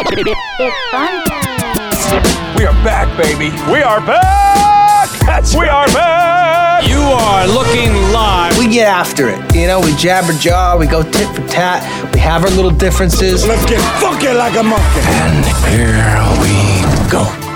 [0.00, 2.56] It's fun time.
[2.56, 3.50] We are back, baby.
[3.70, 5.08] We are back!
[5.26, 5.70] That's we right.
[5.70, 6.88] are back!
[6.88, 8.56] You are looking live.
[8.58, 9.54] We get after it.
[9.56, 11.82] You know, we jabber jaw, we go tit for tat,
[12.14, 13.44] we have our little differences.
[13.44, 15.00] Let's get funky like a monkey.
[15.02, 17.47] And here we go.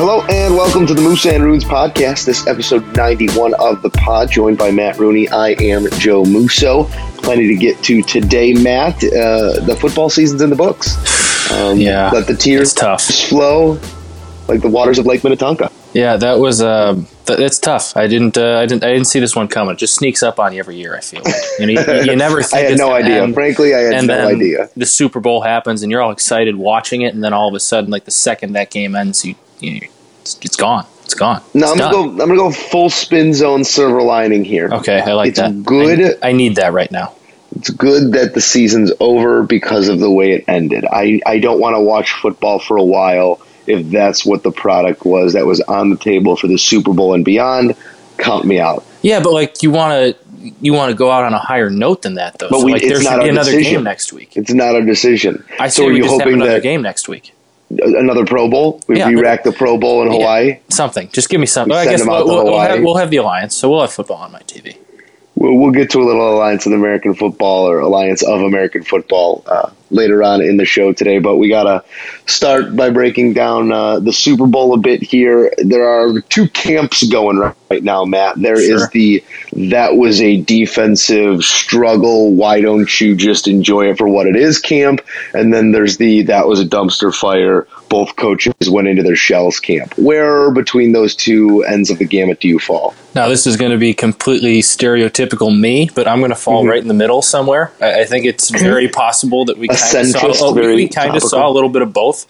[0.00, 2.24] Hello and welcome to the Moose and Runes podcast.
[2.24, 5.28] This episode 91 of the pod, joined by Matt Rooney.
[5.28, 6.84] I am Joe Musso.
[7.18, 8.96] Plenty to get to today, Matt.
[9.04, 10.96] Uh, the football season's in the books.
[11.52, 13.02] Um, Yeah, let the tears tough.
[13.04, 13.78] flow
[14.48, 15.70] like the waters of Lake Minnetonka.
[15.92, 16.94] Yeah, that was uh,
[17.26, 17.94] th- it's tough.
[17.94, 19.74] I didn't, uh, I didn't, I didn't see this one coming.
[19.74, 20.96] It just sneaks up on you every year.
[20.96, 22.42] I feel like you, know, you, you never.
[22.54, 23.22] I had no idea.
[23.22, 24.70] end, Frankly, I had and no then idea.
[24.76, 27.60] The Super Bowl happens, and you're all excited watching it, and then all of a
[27.60, 29.88] sudden, like the second that game ends, you, you
[30.22, 30.86] it's, it's gone.
[31.04, 31.42] It's gone.
[31.54, 32.10] No, It's I'm gonna go.
[32.22, 34.68] I'm gonna go full spin zone silver lining here.
[34.72, 35.64] Okay, I like It's that.
[35.64, 36.18] good.
[36.22, 37.14] I, I need that right now.
[37.56, 40.84] It's good that the season's over because of the way it ended.
[40.84, 45.04] I, I don't want to watch football for a while if that's what the product
[45.04, 47.74] was that was on the table for the Super Bowl and beyond.
[48.18, 48.84] Count me out.
[49.02, 52.02] Yeah, but like you want to, you want to go out on a higher note
[52.02, 52.50] than that, though.
[52.50, 53.72] But so we- like there should be another decision.
[53.74, 54.36] game next week.
[54.36, 55.44] It's not a decision.
[55.58, 57.32] I so are you hoping another that game next week.
[57.70, 58.80] Another Pro Bowl?
[58.88, 60.18] We Yeah, we rack the Pro Bowl in Yeah.
[60.18, 60.58] Hawaii.
[60.68, 61.08] Something.
[61.12, 61.72] Just give me something.
[61.74, 63.56] We I send guess them out we'll, to we'll, we'll have, we'll have the alliance,
[63.56, 64.76] so we'll have football on my TV.
[65.36, 69.42] We'll, we'll get to a little alliance of American football or alliance of American football
[69.46, 71.18] uh, later on in the show today.
[71.18, 71.84] But we gotta
[72.26, 75.52] start by breaking down uh, the Super Bowl a bit here.
[75.58, 78.40] There are two camps going right, now, Matt.
[78.40, 78.90] There is Sure.
[78.92, 82.32] the that was a defensive struggle.
[82.32, 85.00] Why don't you just enjoy it for what it is camp?
[85.34, 87.66] And then there's the that was a dumpster fire.
[87.88, 89.98] Both coaches went into their shells camp.
[89.98, 92.94] Where between those two ends of the gamut do you fall?
[93.16, 96.68] Now, this is going to be completely stereotypical me, but I'm going to fall Mhm.
[96.68, 97.72] right in the middle somewhere.
[97.80, 99.66] I, I think it's very possible that we
[100.12, 102.26] Saw, oh, we- we kind of saw a little bit of both.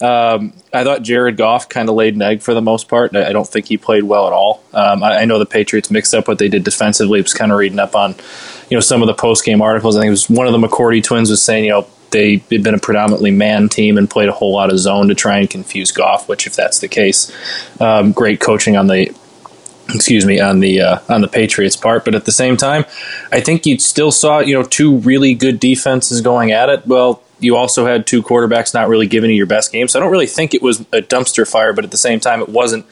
[0.00, 3.16] Um, I thought Jared Goff kind of laid an egg for the most part.
[3.16, 4.62] I I don't think he played well at all.
[4.72, 7.18] Um, I, I know the Patriots mixed up what they did defensively.
[7.18, 8.14] I was kind of reading up on,
[8.70, 9.96] you know, some of the post game articles.
[9.96, 12.62] I think it was one of the McCourty twins was saying, you know, they had
[12.62, 15.50] been a predominantly man team and played a whole lot of zone to try and
[15.50, 16.28] confuse Goff.
[16.28, 17.32] Which, if that's the case,
[17.80, 19.12] um, great coaching on the
[19.94, 22.84] excuse me on the uh, on the Patriots part but at the same time
[23.32, 26.86] I think you still saw you know two really good defenses going at it.
[26.86, 30.02] Well you also had two quarterbacks not really giving you your best game so I
[30.02, 32.86] don't really think it was a dumpster fire but at the same time it wasn't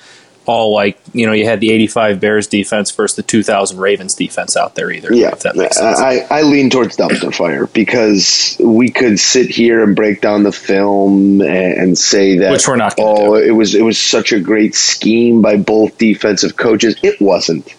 [0.46, 4.56] all like you know you had the 85 Bears defense versus the 2000 Ravens defense
[4.56, 8.56] out there either Yeah, if that makes sense I, I lean towards dumpster fire because
[8.58, 12.76] we could sit here and break down the film and, and say that Which we're
[12.76, 16.96] not Oh, it was it was such a great scheme by both defensive coaches.
[17.02, 17.74] It wasn't.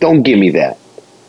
[0.00, 0.78] Don't give me that.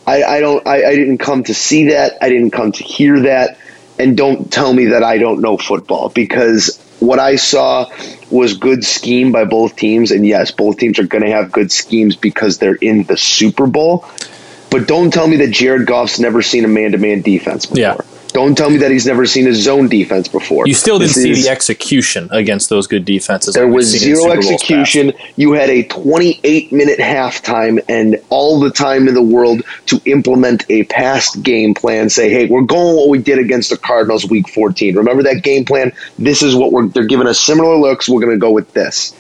[0.05, 0.65] I, I don't.
[0.65, 2.17] I, I didn't come to see that.
[2.21, 3.57] I didn't come to hear that.
[3.99, 7.89] And don't tell me that I don't know football because what I saw
[8.29, 10.11] was good scheme by both teams.
[10.11, 13.67] And yes, both teams are going to have good schemes because they're in the Super
[13.67, 14.05] Bowl.
[14.69, 17.79] But don't tell me that Jared Goff's never seen a man to man defense before.
[17.79, 18.16] Yeah.
[18.37, 20.67] Don't tell me that he's never seen a zone defense before.
[20.67, 23.87] you still didn't This see is- the execution against those good defenses there like was
[23.87, 24.53] zero Super Bowls past.
[24.61, 25.13] execution.
[25.37, 30.65] You had a 28 minute halftime and all the time in the world to implement
[30.69, 32.11] a past game plan.
[32.11, 34.95] Say, hey, we're going what we did against the Cardinals week 14.
[34.95, 35.91] Remember that game plan?
[36.19, 36.85] This is what we're.
[36.89, 38.07] They're giving us similar looks.
[38.07, 39.15] We're going to go with this.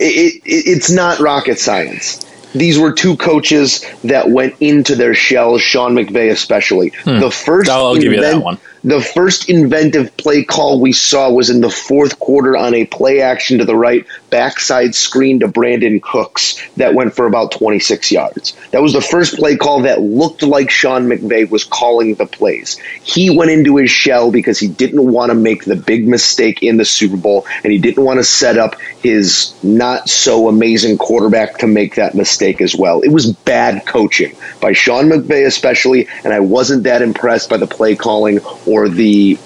[0.00, 2.24] It, it, it's not rocket science.
[2.54, 5.62] These were two coaches that went into their shells.
[5.62, 7.70] Sean McVay, especially the first.
[7.70, 7.76] Hmm.
[7.76, 8.58] I'll- I'll give you that one.
[8.84, 13.20] The first inventive play call we saw was in the fourth quarter on a play
[13.20, 18.56] action to the right, backside screen to Brandin Cooks that went for about 26 yards.
[18.72, 22.76] That was the first play call that looked like Sean McVay was calling the plays.
[23.04, 26.76] He went into his shell because he didn't want to make the big mistake in
[26.76, 31.58] the Super Bowl and he didn't want to set up his not so amazing quarterback
[31.58, 33.00] to make that mistake as well.
[33.02, 37.66] It was bad coaching by Sean McVay, especially, and I wasn't that impressed by the
[37.68, 38.38] play calling
[38.72, 39.38] or the.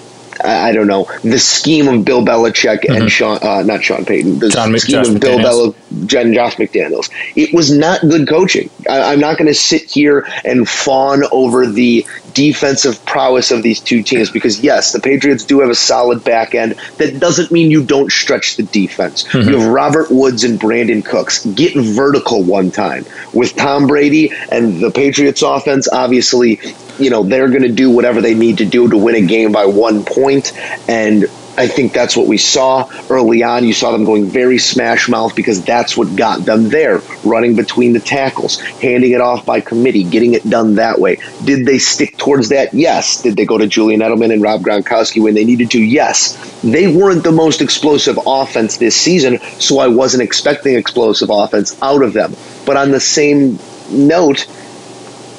[0.43, 4.47] I don't know the scheme of Bill Belichick and Sean, uh, not Sean Payton, the
[4.47, 4.53] Mm-hmm.
[4.53, 5.39] John scheme Josh of Bill.
[5.39, 5.75] Belichick.
[6.05, 7.09] Jen Josh McDaniels.
[7.35, 8.69] It was not good coaching.
[8.89, 13.79] I, I'm not going to sit here and fawn over the defensive prowess of these
[13.79, 16.75] two teams because yes, the Patriots do have a solid back end.
[16.97, 19.23] That doesn't mean you don't stretch the defense.
[19.23, 19.49] Mm-hmm.
[19.49, 21.45] You have Robert Woods and Brandin Cooks.
[21.45, 25.87] Get vertical one time with Tom Brady and the Patriots offense.
[25.91, 26.59] Obviously,
[26.99, 29.51] you know they're going to do whatever they need to do to win a game
[29.51, 30.53] by one point
[30.87, 31.25] and
[31.57, 33.65] I think that's what we saw early on.
[33.65, 37.93] You saw them going very smash mouth because that's what got them there, running between
[37.93, 41.17] the tackles, handing it off by committee, getting it done that way.
[41.43, 42.75] Did they stick towards that?
[42.75, 43.23] Yes.
[43.23, 45.81] Did they go to Julian Edelman and Rob Gronkowski when they needed to?
[45.81, 46.35] Yes.
[46.61, 52.03] They weren't the most explosive offense this season, so I wasn't expecting explosive offense out
[52.03, 52.35] of them.
[52.67, 53.57] But on the same
[53.89, 54.45] note,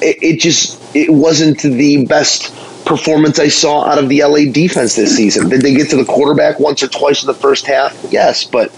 [0.01, 2.53] it, it just it wasn't the best
[2.85, 5.49] performance I saw out of the LA defense this season.
[5.49, 7.97] Did they get to the quarterback once or twice in the first half?
[8.09, 8.71] Yes, but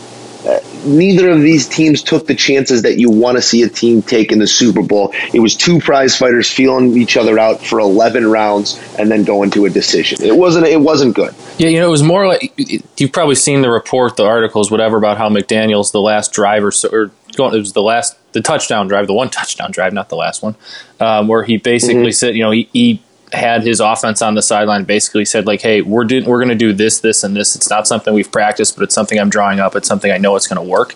[0.45, 4.01] uh, neither of these teams took the chances that you want to see a team
[4.01, 5.13] take in the Super Bowl.
[5.33, 9.51] It was two prize fighters feeling each other out for 11 rounds and then going
[9.51, 10.23] to a decision.
[10.23, 11.35] It wasn't it wasn't good.
[11.57, 14.97] Yeah, you know, it was more like you've probably seen the report, the articles, whatever
[14.97, 19.13] about how McDaniel's the last driver or it was the last the touchdown drive, the
[19.13, 20.55] one touchdown drive, not the last one,
[20.99, 22.11] um, where he basically mm-hmm.
[22.11, 23.01] said, you know, he, he
[23.33, 26.55] had his offense on the sideline basically said like hey we're do- we're going to
[26.55, 27.55] do this this and this.
[27.55, 29.75] It's not something we've practiced but it's something i'm drawing up.
[29.75, 30.95] It's something i know it's going to work.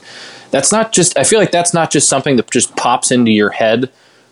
[0.52, 3.52] That's not just i feel like that's not just something that just pops into your
[3.52, 3.92] head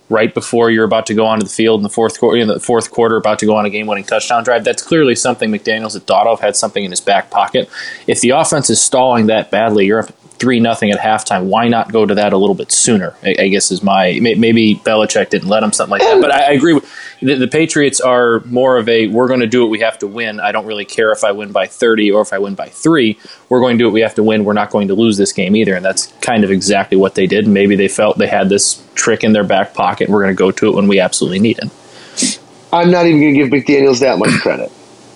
[0.09, 2.59] right before you're about to go onto the field in the fourth quarter in the
[2.59, 4.63] fourth quarter about to go on a game winning touchdown drive.
[4.63, 7.69] That's clearly something mcdaniels had thought of had something in his back pocket.
[8.05, 10.07] If the offense is stalling that badly you're
[10.43, 11.45] three nothing at halftime.
[11.45, 13.15] Why not go to that a little bit sooner?
[13.23, 16.19] I, I, guess is my maybe Belichick didn't let him something like that.
[16.19, 16.73] But I, I agree.
[16.73, 16.83] With,
[17.21, 19.69] the, the, Patriots are more of a we're going to do it.
[19.69, 20.41] We have to win.
[20.41, 23.17] I don't really care if I win by thirty or if I win by three.
[23.47, 23.91] We're going to do it.
[23.91, 24.43] We have to win.
[24.43, 25.75] We're not going to lose this game either.
[25.75, 27.47] And that's kind of exactly what they did.
[27.47, 30.09] Maybe they felt they had this trick in their back pocket.
[30.09, 32.39] We're going to go to it when we absolutely need it.
[32.73, 34.69] I'm not even going to give McDaniel's that much credit.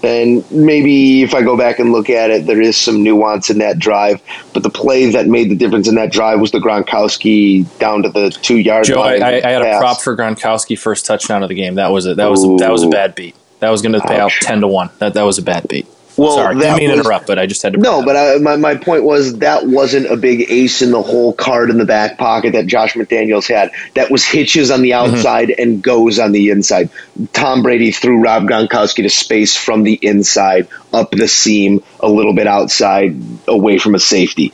[0.04, 3.58] And maybe if I go back and look at it, there is some nuance in
[3.60, 4.22] that drive.
[4.54, 8.10] But the play that made the difference in that drive was the Gronkowski down to
[8.10, 9.24] the two yard Joe, line.
[9.24, 11.76] I, I, had a prop for Gronkowski first touchdown of the game.
[11.76, 13.36] That was a that was a, that was a bad beat.
[13.60, 14.92] That was going to pay out ten to one.
[15.00, 15.88] That that was a bad beat.
[16.18, 17.80] Well, Sorry, didn't mean to interrupt, but I just had to.
[17.80, 21.32] No, but I, my my point was that wasn't a big ace in the hole
[21.32, 23.72] card in the back pocket that Josh McDaniels had.
[23.94, 25.14] That was hitches on the mm-hmm.
[25.14, 25.62] outside mm-hmm.
[25.62, 26.90] and goes on the inside.
[27.34, 32.34] Tom Brady threw Rob Gronkowski to space from the inside up the seam, a little
[32.34, 33.16] bit outside,
[33.48, 34.54] away from a safety.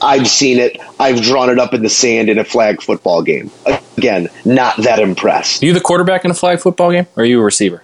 [0.00, 0.78] I've seen it.
[0.98, 3.50] I've drawn it up in the sand in a flag football game.
[3.96, 5.62] Again, not that impressed.
[5.62, 7.82] Are you the quarterback in a flag football game, or are you a receiver?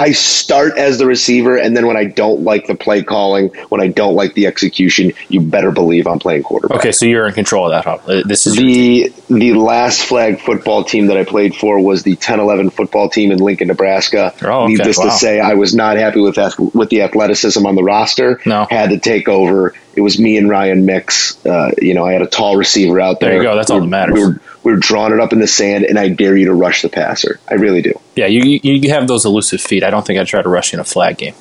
[0.00, 3.82] I start as the receiver, and then when I don't like the play calling, when
[3.82, 6.78] I don't like the execution, you better believe I'm playing quarterback.
[6.78, 7.84] Okay, so you're in control of that.
[7.84, 8.10] Huh?
[8.10, 12.16] Uh, this is the the last flag football team that I played for was the
[12.16, 14.32] 10-11 football team in Lincoln, Nebraska.
[14.42, 14.72] Oh, okay.
[14.72, 15.04] Needless wow.
[15.04, 16.38] to say, I was not happy with
[16.74, 18.40] with the athleticism on the roster.
[18.46, 19.74] No, had to take over.
[19.94, 21.44] It was me and Ryan Mix.
[21.44, 23.30] Uh, you know, I had a tall receiver out there.
[23.30, 23.54] There you go.
[23.54, 24.14] That's all that matters.
[24.14, 26.54] We were, we are drawing it up in the sand, and I dare you to
[26.54, 27.40] rush the passer.
[27.48, 27.98] I really do.
[28.16, 29.82] Yeah, you you have those elusive feet.
[29.82, 31.34] I don't think I'd try to rush you in a flag game.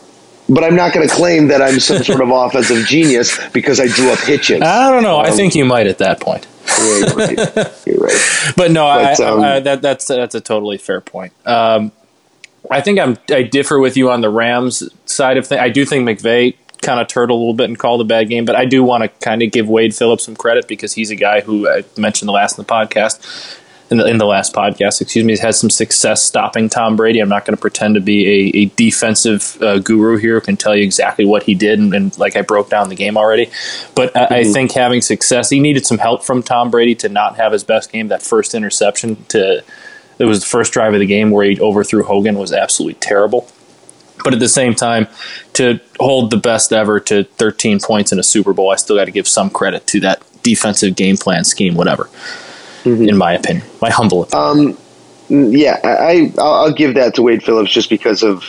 [0.48, 3.88] But I'm not going to claim that I'm some sort of offensive genius because I
[3.88, 4.62] drew up hitches.
[4.64, 5.20] I don't know.
[5.20, 6.48] Um, I think you might at that point.
[6.80, 7.38] You're right.
[7.86, 8.52] You're right.
[8.56, 11.34] But no, but, I, um, I, that, that's that's a totally fair point.
[11.46, 11.92] Um,
[12.70, 15.62] I think I'm I differ with you on the Rams side of things.
[15.62, 18.46] I do think McVay kind of turtle a little bit and called a bad game.
[18.46, 21.16] But I do want to kind of give Wade Phillips some credit because he's a
[21.16, 23.58] guy who I mentioned the last in the podcast.
[23.92, 27.20] In the, in the last podcast, excuse me, has some success stopping Tom Brady.
[27.22, 30.58] I'm not going to pretend to be a, a defensive uh, guru here who can
[30.58, 33.50] tell you exactly what he did, and, and like I broke down the game already.
[33.96, 34.32] But mm-hmm.
[34.32, 37.52] I, I think having success, he needed some help from Tom Brady to not have
[37.52, 38.10] his best game.
[38.10, 39.64] That first interception to
[40.20, 43.48] it was the first drive of the game where he overthrew Hogan was absolutely terrible.
[44.24, 45.08] But at the same time,
[45.60, 49.06] to hold the best ever to 13 points in a Super Bowl, I still got
[49.06, 52.06] to give some credit to that defensive game plan scheme, whatever.
[52.84, 53.10] Mm-hmm.
[53.10, 54.78] In my opinion, my humble opinion.
[55.30, 58.44] Um, yeah, I I'll give that to Wade Phillips just because of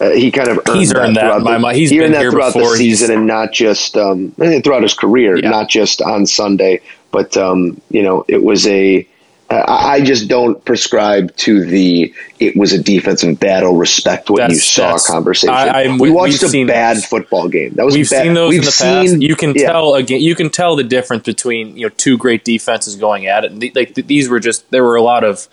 [0.00, 1.38] uh, he kind of earned he's earned that.
[1.38, 1.42] that.
[1.42, 2.72] My, my, he's he been that throughout before.
[2.72, 5.48] the season and not just um, throughout his career, yeah.
[5.48, 6.82] not just on Sunday.
[7.10, 9.08] But um, you know, it was a
[9.52, 13.76] I just don't prescribe to the it was a defensive battle.
[13.76, 15.52] Respect what that's, you saw conversation.
[15.52, 17.06] I, I, we watched a bad those.
[17.06, 17.72] football game.
[17.74, 18.22] That was we've bad.
[18.22, 19.22] seen those we've in the seen, past.
[19.22, 19.72] You can yeah.
[19.72, 20.20] tell again.
[20.20, 23.74] You can tell the difference between you know two great defenses going at it.
[23.74, 25.48] Like these were just there were a lot of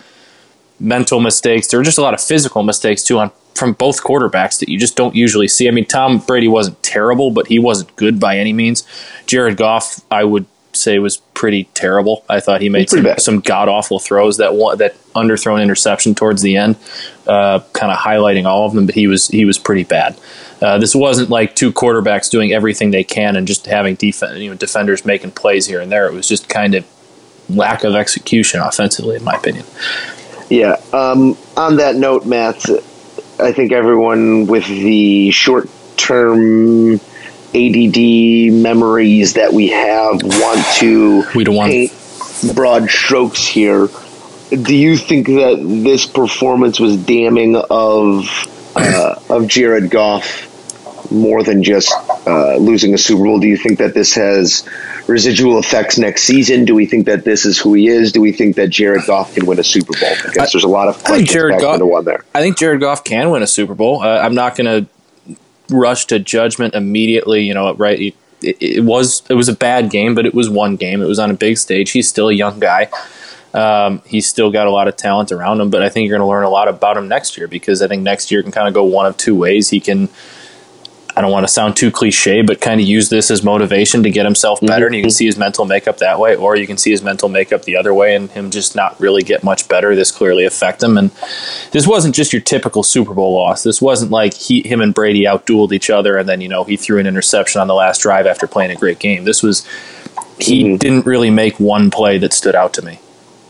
[0.79, 1.67] mental mistakes.
[1.67, 4.77] There were just a lot of physical mistakes too on from both quarterbacks that you
[4.77, 5.67] just don't usually see.
[5.67, 8.87] I mean, Tom Brady wasn't terrible, but he wasn't good by any means.
[9.25, 10.45] Jared Goff, I would
[10.77, 12.23] say was pretty terrible.
[12.29, 16.41] I thought he made some, some god awful throws that one, that underthrown interception towards
[16.41, 16.77] the end,
[17.25, 18.85] uh, kind of highlighting all of them.
[18.85, 20.19] But he was he was pretty bad.
[20.61, 24.49] Uh, this wasn't like two quarterbacks doing everything they can and just having defense, you
[24.49, 26.07] know, defenders making plays here and there.
[26.07, 26.85] It was just kind of
[27.49, 29.65] lack of execution offensively, in my opinion.
[30.49, 30.77] Yeah.
[30.93, 32.65] Um, on that note, Matt,
[33.39, 36.99] I think everyone with the short term
[37.55, 41.91] ADD memories that we have want to We don't want- paint
[42.53, 43.87] broad strokes here.
[44.49, 48.29] Do you think that this performance was damning of
[48.75, 50.45] uh, of Jared Goff
[51.11, 51.91] more than just
[52.27, 53.39] uh, losing a Super Bowl?
[53.39, 54.67] Do you think that this has
[55.07, 56.63] residual effects next season?
[56.65, 58.11] Do we think that this is who he is?
[58.11, 60.09] Do we think that Jared Goff can win a Super Bowl?
[60.09, 61.81] I guess there's a lot of I think Jared Goff.
[61.81, 62.23] one there.
[62.35, 64.01] I think Jared Goff can win a Super Bowl.
[64.01, 64.89] Uh, I'm not going to
[65.69, 67.43] rush to judgment immediately.
[67.43, 67.99] You know, right?
[67.99, 71.01] It, it, was it was a bad game, but it was one game.
[71.01, 71.91] It was on a big stage.
[71.91, 72.89] He's still a young guy.
[73.53, 76.27] Um, he's still got a lot of talent around him, but I think you're going
[76.27, 78.67] to learn a lot about him next year because I think next year can kind
[78.67, 79.69] of go one of two ways.
[79.69, 80.09] He can.
[81.17, 84.11] I don't want to sound too cliche, but kind of use this as motivation to
[84.11, 85.15] get himself better, and you can mm-hmm.
[85.15, 87.91] see his mental makeup that way, or you can see his mental makeup the other
[87.91, 89.95] way, and him just not really get much better.
[89.95, 91.09] This clearly affect him, and
[91.71, 93.63] this wasn't just your typical Super Bowl loss.
[93.63, 96.77] This wasn't like he, him and Brady outdueled each other, and then you know he
[96.77, 99.23] threw an interception on the last drive after playing a great game.
[99.23, 99.65] This was
[100.37, 100.75] he mm-hmm.
[100.75, 102.99] didn't really make one play that stood out to me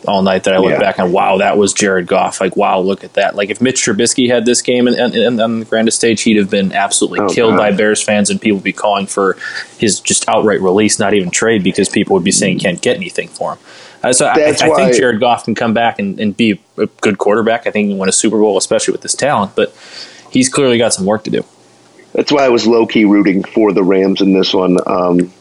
[0.08, 0.80] all night that I look Yeah.
[0.80, 1.12] back on.
[1.12, 2.40] Wow, that was Jared Goff.
[2.42, 3.36] Like, wow, look at that.
[3.36, 6.72] Like, if Mitch Trubisky had this game and on the grandest stage, he'd have been
[6.74, 7.58] absolutely Oh, killed God.
[7.58, 9.38] by Bears fans, and people would be calling for
[9.78, 13.28] his just outright release, not even trade, because people would be saying can't get anything
[13.28, 13.60] for him.
[14.04, 17.18] Uh, so I, I think Jared Goff can come back and, and be a good
[17.18, 17.66] quarterback.
[17.68, 19.54] I think he can win a Super Bowl, especially with this talent.
[19.56, 19.74] But
[20.30, 21.44] he's clearly got some work to do.
[22.14, 24.78] That's why I was low key rooting for the Rams in this one.
[24.86, 25.34] Um,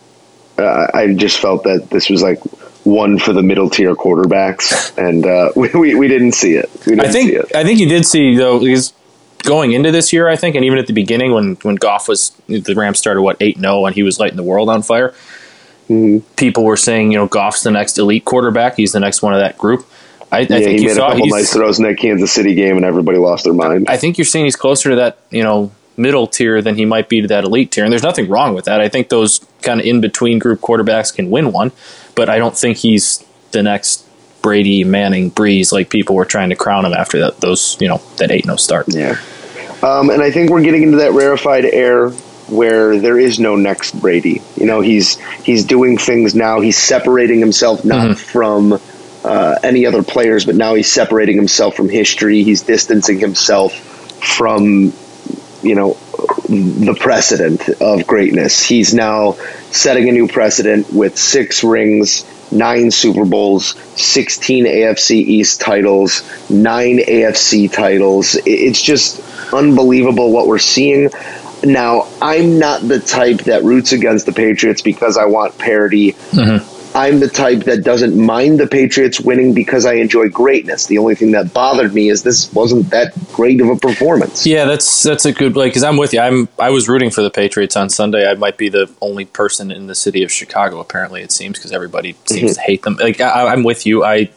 [0.59, 2.39] uh, I just felt that this was like
[2.87, 6.71] one for the middle tier quarterbacks, and uh, we, we we didn't see it.
[6.87, 7.55] We didn't I think.
[7.55, 8.93] I think you did see though He's
[9.43, 12.31] going into this year, I think, and even at the beginning when when Goff was
[12.47, 15.11] the Rams started what eight zero and he was lighting the world on fire.
[15.89, 16.19] Mm-hmm.
[16.35, 18.77] People were saying, you know, Goff's the next elite quarterback.
[18.77, 19.87] He's the next one of that group.
[20.33, 22.55] I, I Yeah, think he you made a couple nice throws in that Kansas City
[22.55, 23.87] game, and everybody lost their mind.
[23.89, 27.09] I think you're seeing he's closer to that, you know, middle tier than he might
[27.09, 27.85] be to that elite tier.
[27.85, 28.81] And there's nothing wrong with that.
[28.81, 31.73] I think those kind of in between group quarterbacks can win one,
[32.15, 34.05] but I don't think he's the next
[34.43, 38.01] Brady, Manning, Brees like people were trying to crown him after that those, you know,
[38.19, 38.87] that 8-0 start.
[38.89, 39.21] Yeah.
[39.83, 42.11] Um, and I think we're getting into that rarefied air
[42.49, 44.41] where there is no next Brady.
[44.57, 46.61] You know, he's he's doing things now.
[46.61, 48.81] He's separating himself not from
[49.25, 52.45] uh, any other players, but now he's separating himself from history.
[52.45, 53.75] He's distancing himself
[54.37, 54.93] from
[55.67, 55.95] you know
[56.49, 58.63] the precedent of greatness.
[58.63, 59.33] He's now
[59.71, 66.99] setting a new precedent with six rings, nine Super Bowls, 16 AFC East titles, nine
[66.99, 68.37] AFC titles.
[68.47, 69.21] It's just
[69.53, 71.11] unbelievable what we're seeing.
[71.65, 76.13] Now, I'm not the type that roots against the Patriots because I want parity.
[76.13, 76.76] Mm-hmm.
[76.97, 80.87] I'm the type that doesn't mind the Patriots winning because I enjoy greatness.
[80.87, 84.47] The only thing that bothered me is this wasn't that great of a performance.
[84.47, 86.21] Yeah, that's that's a good like because I'm with you.
[86.21, 88.27] I'm I was rooting for the Patriots on Sunday.
[88.27, 90.81] I might be the only person in the city of Chicago.
[90.81, 92.55] Apparently, it seems because everybody seems mm-hmm.
[92.55, 92.97] to hate them.
[92.97, 94.03] Like I, I'm with you.
[94.03, 94.31] I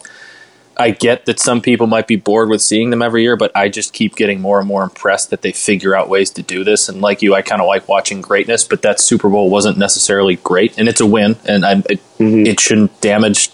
[0.80, 3.68] I get that some people might be bored with seeing them every year, but I
[3.68, 6.88] just keep getting more and more impressed that they figure out ways to do this.
[6.88, 8.64] And like you, I kind of like watching greatness.
[8.64, 12.46] But that Super Bowl wasn't necessarily great, and it's a win, and I, it, mm-hmm.
[12.46, 13.52] it shouldn't damage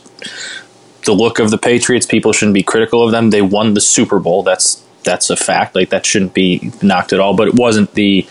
[1.06, 2.06] the look of the Patriots.
[2.06, 3.32] People shouldn't be critical of them.
[3.32, 4.44] They won the Super Bowl.
[4.44, 5.74] That's that's a fact.
[5.74, 7.36] Like that shouldn't be knocked at all.
[7.36, 8.28] But it wasn't the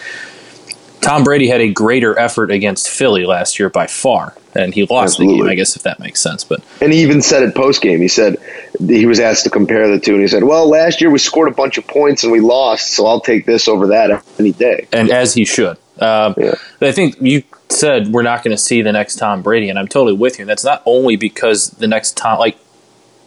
[1.01, 5.19] Tom Brady had a greater effort against Philly last year by far, and he lost
[5.19, 5.47] the game.
[5.47, 6.45] I guess if that makes sense.
[6.45, 8.01] But And he even said it post game.
[8.01, 8.37] He said
[8.79, 11.49] he was asked to compare the two, and he said, "Well, last year we scored
[11.49, 14.87] a bunch of points and we lost, so I'll take this over that any day."
[14.93, 15.77] and as he should.
[16.01, 16.55] Um, Yeah.
[16.81, 19.89] I think you said we're not going to see the next Tom Brady, and I'm
[19.89, 20.43] totally with you.
[20.43, 22.57] And that's not only because the next Tom, like,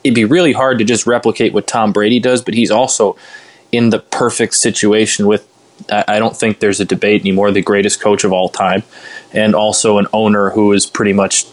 [0.04, 3.16] it'd be really hard to just replicate what Tom Brady does, but he's also
[3.72, 5.48] in the perfect situation with.
[5.92, 7.51] I I don't think there's a debate anymore.
[7.51, 8.84] The greatest coach of all time,
[9.32, 11.46] and also an owner who is pretty much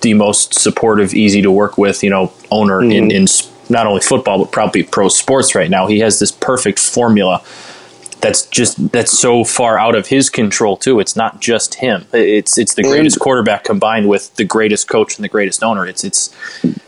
[0.00, 3.26] the most supportive, easy to work with, you know, owner in, in
[3.68, 5.86] not only football but probably pro sports right now.
[5.86, 7.42] He has this perfect formula
[8.20, 10.98] that's just that's so far out of his control too.
[11.00, 12.04] It's not just him.
[12.12, 15.86] It's it's the And- greatest quarterback combined with the greatest coach and the greatest owner.
[15.86, 16.34] It's it's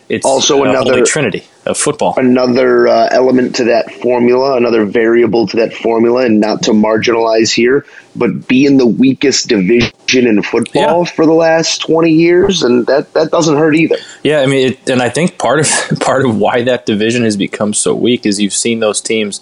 [0.08, 2.14] it's Also a another- holy trinity of football.
[2.16, 7.52] Another uh, element to that formula, another variable to that formula, and not to marginalize
[7.52, 7.84] here,
[8.16, 9.92] but be in the weakest division
[10.26, 11.04] in football Yeah.
[11.04, 13.96] for the last twenty years, and that that doesn't hurt either.
[14.22, 15.68] Yeah, I mean, it, and I think part of
[16.00, 19.40] part of why that division has become so weak is you've seen those teams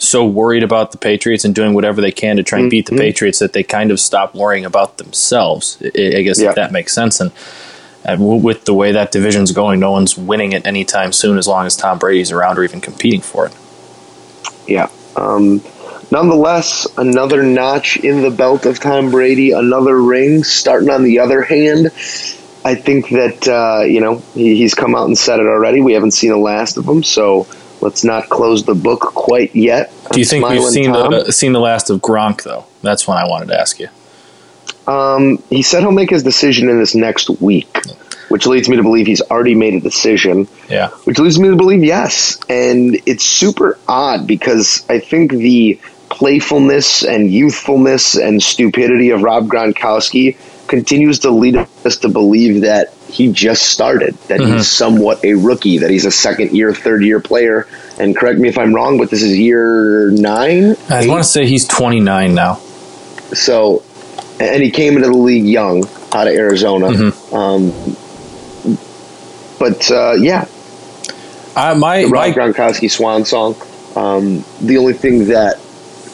[0.00, 2.96] so worried about the Patriots and doing whatever they can to try and beat the
[2.96, 5.76] Patriots that they kind of stop worrying about themselves.
[5.82, 5.88] I,
[6.18, 6.50] I guess Yeah.
[6.50, 7.18] if that makes sense.
[7.20, 7.32] And
[8.04, 11.48] uh, w- with the way that division's going, no one's winning it anytime soon as
[11.48, 13.52] long as Tom Brady's around or even competing for it.
[14.68, 14.88] Yeah.
[15.16, 15.60] Um,
[16.10, 20.44] nonetheless, another notch in the belt of Tom Brady, another ring.
[20.44, 21.86] Starting on the other hand,
[22.64, 25.80] I think that uh, you know he, he's come out and said it already.
[25.80, 27.46] We haven't seen the last of him, so
[27.80, 29.92] let's not close the book quite yet.
[30.12, 31.10] Do you I'm think we've seen Tom.
[31.10, 32.66] the uh, seen the last of Gronk though?
[32.82, 33.88] That's one I wanted to ask you.
[34.86, 37.78] Um, he said he'll make his decision in this next week,
[38.30, 40.48] which leads me to believe he's already made a decision.
[40.70, 40.88] Yeah.
[41.04, 42.38] which leads me to believe yes.
[42.48, 45.78] And it's super odd because I think the
[46.18, 52.92] playfulness and youthfulness and stupidity of Rob Gronkowski continues to lead us to believe that
[53.08, 57.20] he just started, that he's somewhat a rookie, that he's a second year, third year
[57.20, 57.68] player.
[58.00, 60.76] And correct me if I'm wrong, but this is year nine.
[60.90, 62.56] I want to say he's 29 now.
[63.32, 63.84] So,
[64.40, 67.12] and he came into the league young out of Arizona.
[67.32, 67.70] Um,
[69.60, 70.46] but uh, yeah,
[71.56, 73.54] I, my, the my Rob Gronkowski swan song.
[73.94, 75.60] Um, the only thing that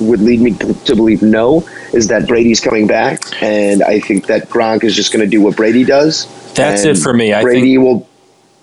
[0.00, 4.48] would lead me to believe no is that Brady's coming back, and I think that
[4.48, 6.26] Gronk is just going to do what Brady does.
[6.54, 7.32] That's it for me.
[7.32, 8.08] I Brady think- will.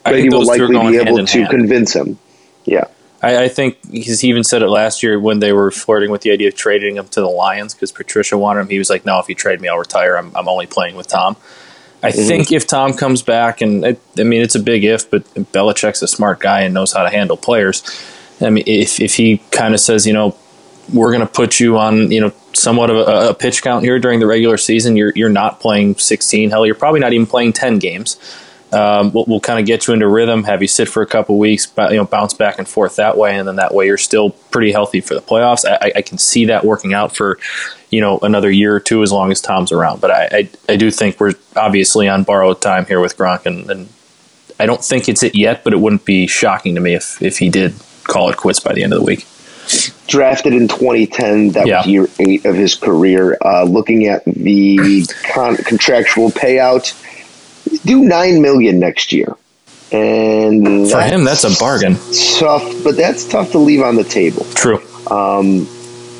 [0.05, 1.49] I Brady think will those two are likely be able to hand.
[1.49, 2.17] convince him.
[2.65, 2.85] Yeah,
[3.21, 6.21] I, I think he's he even said it last year when they were flirting with
[6.21, 8.69] the idea of trading him to the Lions because Patricia wanted him.
[8.69, 10.15] He was like, "No, if you trade me, I'll retire.
[10.17, 11.35] I'm, I'm only playing with Tom."
[12.03, 12.27] I Mm-hmm.
[12.27, 16.01] think if Tom comes back, and it, I mean it's a big if, but Belichick's
[16.01, 17.83] a smart guy and knows how to handle players.
[18.41, 20.35] I mean, if if he kind of says, you know,
[20.93, 23.99] we're going to put you on, you know, somewhat of a, a pitch count here
[23.99, 24.95] during the regular season.
[24.97, 26.49] You're you're not playing 16.
[26.49, 28.17] Hell, you're probably not even playing 10 games.
[28.73, 31.37] Um, we'll, we'll kind of get you into rhythm, have you sit for a couple
[31.37, 34.29] weeks, you know, bounce back and forth that way, and then that way you're still
[34.29, 35.65] pretty healthy for the playoffs.
[35.69, 37.37] I, I- I can see that working out for,
[37.89, 39.99] you know, another year or two as long as Tom's around.
[39.99, 43.69] But I, I, I do think we're obviously on borrowed time here with Gronk, and,
[43.69, 43.89] and
[44.57, 47.39] I don't think it's it yet, but it wouldn't be shocking to me if if
[47.39, 47.73] he did
[48.05, 49.25] call it quits by the end of the week.
[50.11, 51.49] Drafted in 2010.
[51.51, 51.77] That Yeah.
[51.79, 53.37] was year eight of his career.
[53.43, 56.93] Uh, looking at the con- contractual payout,
[57.85, 59.33] do nine million next year,
[59.91, 61.97] and For him, that's a bargain.
[62.37, 62.83] tough.
[62.83, 64.45] But that's tough to leave on the table.
[64.53, 64.81] True.
[65.09, 65.67] Um,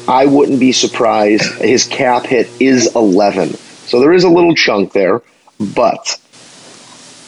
[0.08, 1.44] I wouldn't be surprised.
[1.62, 3.56] His cap hit is 11.
[3.88, 5.22] So there is a little chunk there.
[5.60, 6.18] But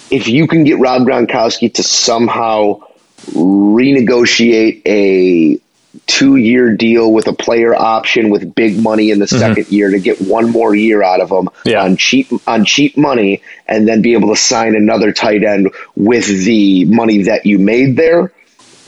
[0.10, 2.80] if you can get Rob Gronkowski to somehow
[3.32, 5.60] renegotiate a
[6.08, 10.00] two year deal with a player option with big money in the second year to
[10.00, 11.84] get one more year out of him Yeah.
[11.84, 16.26] on cheap on cheap money and then be able to sign another tight end with
[16.26, 18.32] the money that you made there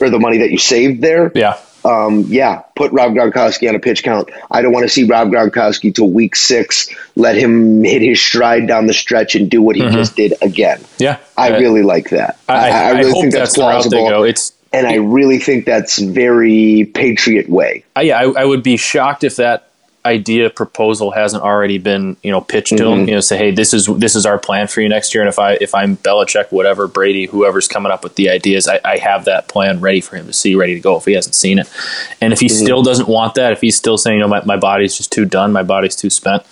[0.00, 1.58] or the money that you saved there Yeah.
[1.84, 4.28] um, yeah, put Rob Gronkowski on a pitch count.
[4.50, 6.88] I don't want to see Rob Gronkowski till week six.
[7.14, 10.80] Let him hit his stride down the stretch and do what he just did again.
[10.98, 11.18] Yeah.
[11.36, 12.38] I Uh, really like that.
[12.48, 14.22] I, I, really hope think that's, that's the route they plausible, go.
[14.24, 17.84] It's and I really think that's very Patriot way.
[17.96, 19.62] I, yeah, I, I would be shocked if that
[20.04, 23.00] idea proposal hasn't already been you know pitched to Mm-hmm.
[23.00, 23.08] him.
[23.08, 25.28] You know, say, hey, this is this is our plan for you next year, and
[25.28, 28.98] if I if I'm Belichick, whatever Brady, whoever's coming up with the ideas, I, I
[28.98, 31.58] have that plan ready for him to see, ready to go if he hasn't seen
[31.58, 31.68] it.
[32.20, 32.64] And if he Mm-hmm.
[32.64, 35.24] still doesn't want that, if he's still saying, you know, my, my body's just too
[35.24, 36.44] done, my body's too spent.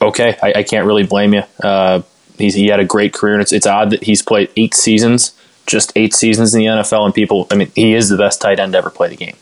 [0.00, 1.42] Okay, I, I can't really blame you.
[1.62, 2.02] Uh,
[2.38, 5.32] he's he had a great career, and it's it's odd that he's played eight seasons,
[5.66, 7.46] just eight seasons in the NFL, and people.
[7.50, 9.36] I mean, he is the best tight end to ever play the game,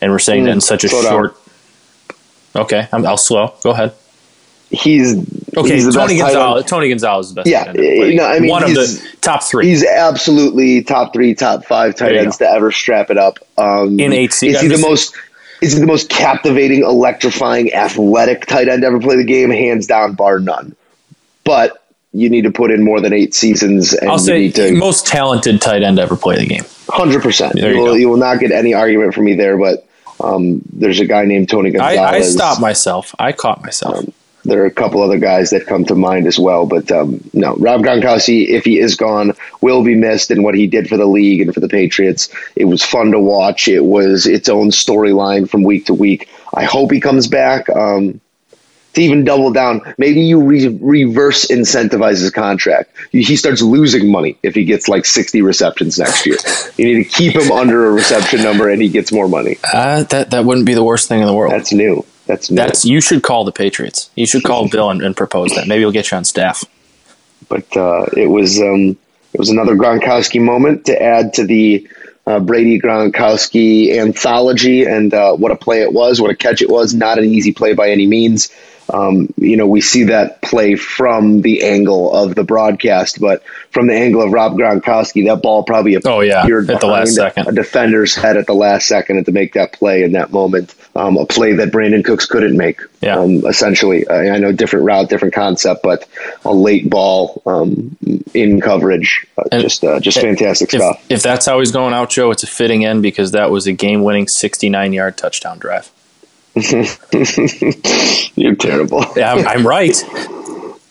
[0.00, 1.12] and we're saying that in such a Mm, slow down.
[1.12, 1.36] short.
[2.54, 3.54] Okay, I'm, I'll slow.
[3.62, 3.92] Go ahead.
[4.70, 5.12] He's
[5.56, 6.64] Okay, he's the Tony Gonzalez.
[6.64, 7.48] Tony Gonzalez is the best.
[7.48, 9.66] Yeah, tight end to play no, I mean, one of the top three.
[9.66, 12.46] He's absolutely top three, top five tight ends go.
[12.46, 13.38] to ever strap it up.
[13.58, 15.14] Um, In eight se- is he the most?
[15.62, 19.50] Is he the most captivating, electrifying, athletic tight end to ever play the game?
[19.50, 20.74] Hands down, bar none.
[21.44, 21.85] But
[22.16, 25.60] you need to put in more than eight seasons, and I'll say to most talented
[25.60, 26.64] tight end to ever play the game.
[26.88, 27.56] hundred percent.
[27.56, 29.58] You will, you will not get any argument from me there.
[29.58, 29.86] But
[30.22, 32.26] um, there's a guy named Tony I, Gonzalez.
[32.26, 33.14] I stopped myself.
[33.18, 34.06] I caught myself.
[34.44, 37.56] There are a couple other guys that come to mind as well, but um, no,
[37.56, 41.06] Rob Gronkowski, if he is gone, will be missed And what he did for the
[41.06, 42.28] league and for the Patriots.
[42.54, 43.66] It was fun to watch.
[43.66, 46.28] It was its own storyline from week to week.
[46.54, 47.68] I hope he comes back.
[47.70, 48.20] Um,
[48.96, 52.90] to even double down, maybe you re- reverse incentivize his contract.
[53.12, 56.36] He starts losing money if he gets like 60 receptions next year.
[56.76, 59.58] You need to keep him under a reception number and he gets more money.
[59.72, 61.52] Uh, that that wouldn't be the worst thing in the world.
[61.52, 62.04] That's new.
[62.26, 62.56] That's new.
[62.56, 64.10] That's you should call the Patriots.
[64.14, 65.68] You should call Bill and, and propose that.
[65.68, 66.64] Maybe he'll get you on staff.
[67.48, 68.96] but uh, it was um,
[69.32, 71.86] it was another Gronkowski moment to add to the
[72.26, 76.70] uh, Brady Gronkowski anthology, and uh, what a play it was, what a catch it
[76.70, 76.94] was.
[76.94, 78.50] Not an easy play by any means.
[78.92, 83.88] Um, you know, we see that play from the angle of the broadcast, but from
[83.88, 87.48] the angle of Rob Gronkowski, that ball probably Oh, yeah at the last second.
[87.48, 90.74] a defender's head at the last second to make that play in that moment.
[90.94, 92.80] um, a play that Brandin Cooks couldn't make.
[93.02, 93.18] Yeah.
[93.18, 96.08] Um, essentially, I, I know different route, different concept, but
[96.44, 97.96] a late ball um,
[98.32, 101.04] in coverage, uh, And- just uh, just fantastic If, stuff.
[101.10, 103.72] if that's how he's going out, Joe, it's a fitting end because that was a
[103.72, 105.90] game-winning 69-yard touchdown drive.
[108.34, 109.04] You're terrible.
[109.14, 109.96] Yeah, I'm, I'm right.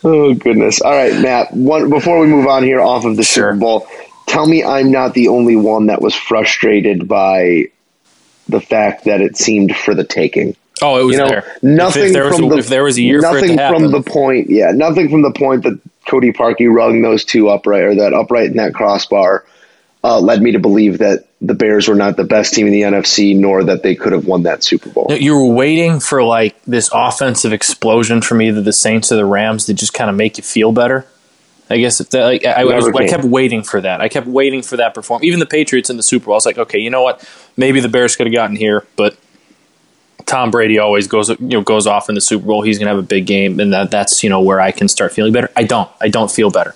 [0.07, 0.81] Oh goodness!
[0.81, 1.51] All right, Matt.
[1.51, 3.53] One before we move on here off of the Sure.
[3.53, 3.87] Super Bowl,
[4.27, 7.69] tell me I'm not the only one that was frustrated by
[8.47, 10.55] the fact that it seemed for the taking.
[10.79, 11.57] Oh, it was you know, there.
[11.63, 14.51] nothing if, there was from the, if there was a year nothing from the point.
[14.51, 18.51] Yeah, nothing from the point that Cody Parkey rung those two upright or that upright
[18.51, 19.43] in that crossbar
[20.05, 22.83] uh, led me to believe that the Bears were not the best team in the
[22.83, 25.07] NFC, nor that they could have won that Super Bowl.
[25.09, 29.65] you were waiting for like this offensive explosion from either the Saints or the Rams
[29.65, 31.07] to just kind of make you feel better.
[31.71, 33.99] I guess if that, like, I, I, was, I kept waiting for that.
[33.99, 35.25] I kept waiting for that performance.
[35.25, 37.27] Even the Patriots in the Super Bowl, I was like, okay, you know what?
[37.57, 39.17] Maybe the Bears could have gotten here, but
[40.27, 42.61] Tom Brady always goes you know goes off in the Super Bowl.
[42.61, 44.87] He's going to have a big game, and that that's you know where I can
[44.87, 45.49] start feeling better.
[45.55, 45.89] I don't.
[45.99, 46.75] I don't feel better.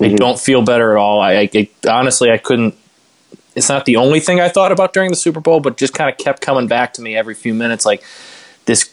[0.00, 0.16] I mm-hmm.
[0.16, 1.20] don't feel better at all.
[1.20, 2.74] I, I, I honestly I couldn't.
[3.54, 6.10] It's not the only thing I thought about during the Super Bowl, but just kind
[6.10, 7.84] of kept coming back to me every few minutes.
[7.84, 8.02] Like
[8.66, 8.88] this,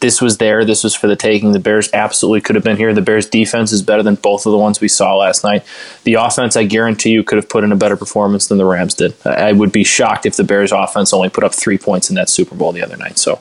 [0.00, 0.64] this was there.
[0.64, 1.52] This was for the taking.
[1.52, 2.92] The Bears absolutely could have been here.
[2.92, 5.64] The Bears defense is better than both of the ones we saw last night.
[6.04, 8.94] The offense, I guarantee you, could have put in a better performance than the Rams
[8.94, 9.14] did.
[9.24, 12.16] I I would be shocked if the Bears offense only put up three points in
[12.16, 13.18] that Super Bowl the other night.
[13.18, 13.40] So.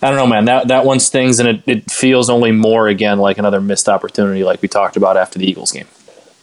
[0.00, 0.44] I don't know, man.
[0.44, 4.44] That that one stings, and it, it feels only more again like another missed opportunity,
[4.44, 5.88] like we talked about after the Eagles game.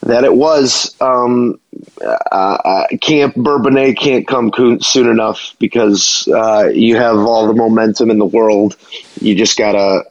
[0.06, 1.58] That it was um,
[2.00, 8.10] uh, uh, Camp Bourbonnais can't come soon enough because uh, you have all the momentum
[8.10, 8.76] in the world.
[9.20, 10.04] You just gotta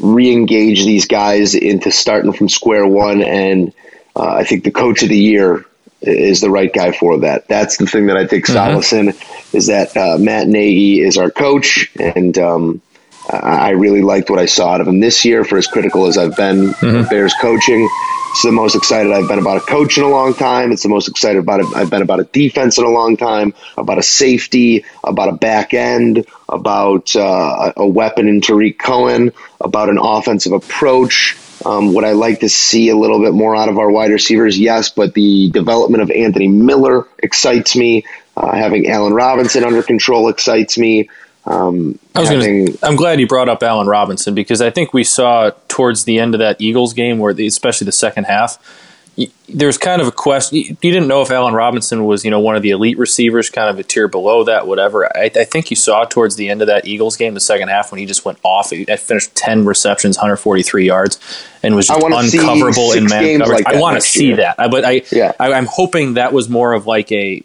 [0.00, 3.72] re-engage these guys into starting from square one, and
[4.16, 5.64] uh, I think the coach of the year
[6.02, 7.46] is the right guy for that.
[7.46, 9.14] That's the thing that I take solace in
[9.52, 12.82] is that uh, Matt Nagy is our coach, and um,
[13.28, 15.44] I really liked what I saw out of him this year.
[15.44, 17.88] For as critical as I've been of Bears coaching,
[18.30, 20.70] it's the most excited I've been about a coach in a long time.
[20.70, 21.74] It's the most excited about.
[21.74, 25.74] I've been about a defense in a long time, about a safety, about a back
[25.74, 31.36] end, about uh, a a weapon in Tarik Cohen, about an offensive approach.
[31.64, 34.58] Um, would I like to see a little bit more out of our wide receivers?
[34.58, 38.04] Yes, but the development of Anthony Miller excites me.
[38.36, 41.10] Uh, having Allen Robinson under control excites me.
[41.46, 44.92] Um, I was having, gonna, I'm glad you brought up Allen Robinson because I think
[44.92, 48.58] we saw towards the end of that Eagles game, where the, especially the second half,
[49.16, 50.58] y- there's kind of a question.
[50.58, 53.70] You didn't know if Allen Robinson was, you know, one of the elite receivers, kind
[53.70, 55.06] of a tier below that, whatever.
[55.16, 57.90] I, I think you saw towards the end of that Eagles game, the second half,
[57.90, 58.70] when he just went off.
[58.70, 61.18] He finished 10 receptions, 143 yards,
[61.62, 63.64] and was just uncoverable in man coverage.
[63.64, 64.36] like I want to see year.
[64.36, 64.56] that.
[64.58, 65.32] I, but I, Yeah.
[65.40, 67.42] I, I'm hoping that was more of like a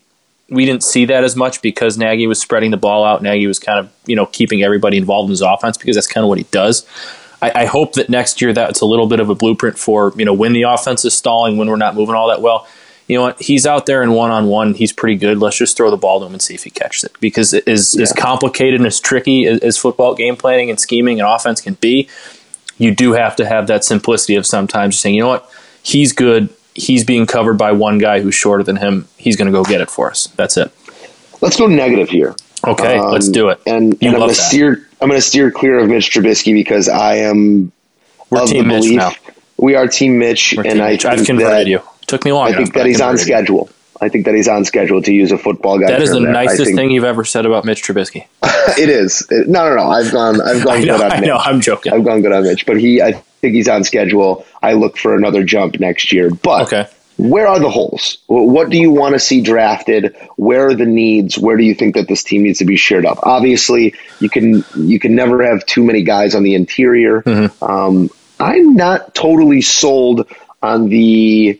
[0.49, 3.21] we didn't see that as much because Nagy was spreading the ball out.
[3.21, 6.23] Nagy was kind of you know keeping everybody involved in his offense because that's kind
[6.23, 6.85] of what he does.
[7.41, 10.25] I, I hope that next year that's a little bit of a blueprint for you
[10.25, 12.67] know when the offense is stalling, when we're not moving all that well.
[13.07, 13.39] You know what?
[13.39, 14.73] He's out there in one on one.
[14.73, 15.37] He's pretty good.
[15.37, 17.11] Let's just throw the ball to him and see if he catches it.
[17.19, 21.29] Because as as complicated and as tricky as, as football game planning and scheming and
[21.29, 22.09] offense can be,
[22.77, 25.49] you do have to have that simplicity of sometimes just saying, you know what,
[25.83, 26.49] he's good.
[26.75, 29.07] He's being covered by one guy who's shorter than him.
[29.17, 30.27] He's going to go get it for us.
[30.35, 30.71] That's it.
[31.41, 32.35] let's go negative here.
[32.67, 33.61] Okay, Um, let's do it.
[33.65, 34.87] And, You and I'm going to steer.
[35.01, 37.71] I'm going to steer clear of Mitch Trubisky because I am
[38.29, 39.11] We're of Team the belief now.
[39.57, 41.05] we are Team Mitch, We're and Team I Mitch.
[41.05, 41.81] I've converted that, you.
[42.07, 42.57] Took me long I enough.
[42.57, 43.69] think that he's on schedule.
[44.01, 45.87] I think that he's on schedule to use a football guy.
[45.87, 46.31] That is the there.
[46.31, 48.25] Nicest thing you've ever said about Mitch Trubisky.
[48.77, 49.25] it is.
[49.29, 49.83] It- no, no, no.
[49.83, 50.41] I've gone.
[50.41, 51.27] I've gone I know, good on I Mitch.
[51.27, 51.37] know.
[51.37, 51.93] I'm joking.
[51.93, 53.01] I've gone good on Mitch, but he.
[53.01, 54.45] I think he's on schedule.
[54.61, 56.29] I look for another jump next year.
[56.29, 56.87] But Okay.
[57.17, 58.17] where are the holes?
[58.27, 60.15] What do you want to see drafted?
[60.35, 61.37] Where are the needs?
[61.37, 63.19] Where do you think that this team needs to be shared up?
[63.23, 67.21] Obviously, you can you can never have too many guys on the interior.
[67.21, 67.63] Mm-hmm.
[67.63, 70.27] Um, I'm not totally sold
[70.61, 71.59] on the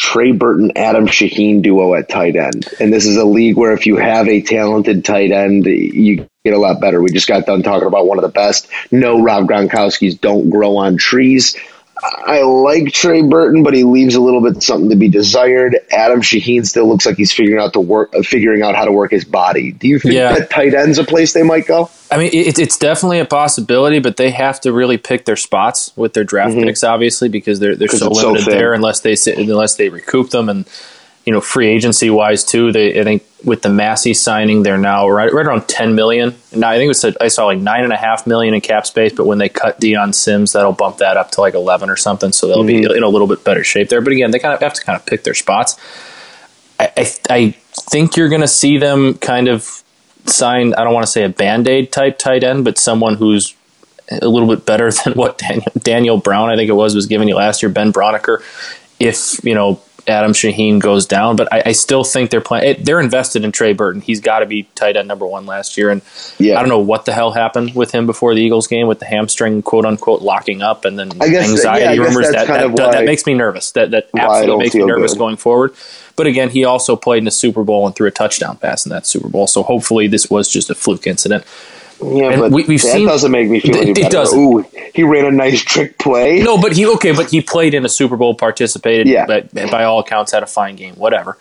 [0.00, 2.66] Trey Burton Adam Shaheen duo at tight end.
[2.80, 6.54] And this is a league where if you have a talented tight end, you get
[6.54, 7.02] a lot better.
[7.02, 8.66] We just got done talking about one of the best.
[8.90, 11.54] No, Rob Gronkowski's don't grow on trees.
[12.02, 15.76] I like Trey Burton, but he leaves a little bit something to be desired.
[15.92, 19.10] Adam Shaheen still looks like he's figuring out to work, figuring out how to work
[19.10, 19.70] his body.
[19.72, 20.32] Do you think Yeah.
[20.32, 21.90] that tight end's a place they might go?
[22.12, 25.92] I mean, it, it's definitely a possibility, but they have to really pick their spots
[25.96, 28.14] with their draft picks, obviously, because they're they're so Mm-hmm.
[28.14, 30.66] so limited there unless they sit, unless they recoup them and
[31.26, 32.72] you know free agency wise too.
[32.72, 36.34] They I think with the Massie signing, they're now right right around ten million.
[36.54, 38.86] Now I think it was I saw like nine and a half million in cap
[38.86, 41.96] space, but when they cut Dion Sims, that'll bump that up to like eleven or
[41.96, 42.32] something.
[42.32, 42.88] So they'll Mm-hmm.
[42.90, 44.00] be in a little bit better shape there.
[44.00, 45.76] But again, they kind of have to kind of pick their spots.
[46.80, 47.50] I, I, I
[47.90, 49.84] think you're going to see them kind of
[50.30, 53.54] sign, I don't want to say a band aid type tight end, but someone who's
[54.10, 57.28] a little bit better than what Daniel, Daniel Brown, I think it was, was giving
[57.28, 58.42] you last year, Ben Braunecker.
[58.98, 59.80] If, you know,
[60.10, 62.82] Adam Shaheen goes down, but I, I still think they're playing.
[62.82, 64.00] They're invested in Trey Burton.
[64.00, 66.02] He's got to be tight end number one last year, and
[66.38, 66.56] Yeah.
[66.56, 69.06] I don't know what the hell happened with him before the Eagles game with the
[69.06, 73.04] hamstring quote unquote locking up, and then guess- anxiety yeah, rumors that's that that, that,
[73.04, 73.70] makes me nervous.
[73.72, 75.18] That that absolutely makes me nervous good.
[75.18, 75.74] going forward.
[76.16, 78.90] But again, he also played in a Super Bowl and threw a touchdown pass in
[78.90, 81.44] that Super Bowl, so hopefully this was just a fluke incident.
[82.02, 84.38] Yeah, And but we- we've that seen- doesn't make me feel It- any it doesn't.
[84.38, 86.40] Ooh, he ran a nice trick play.
[86.40, 89.26] No, but he okay, but he played in a Super Bowl, participated, Yeah.
[89.26, 91.36] but by all accounts had a fine game, whatever.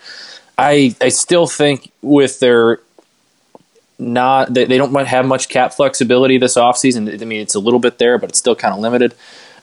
[0.58, 2.80] I I still think with their
[3.98, 7.22] not they, they don't have much cap flexibility this offseason.
[7.22, 9.14] I mean, it's a little bit there, but it's still kind of limited.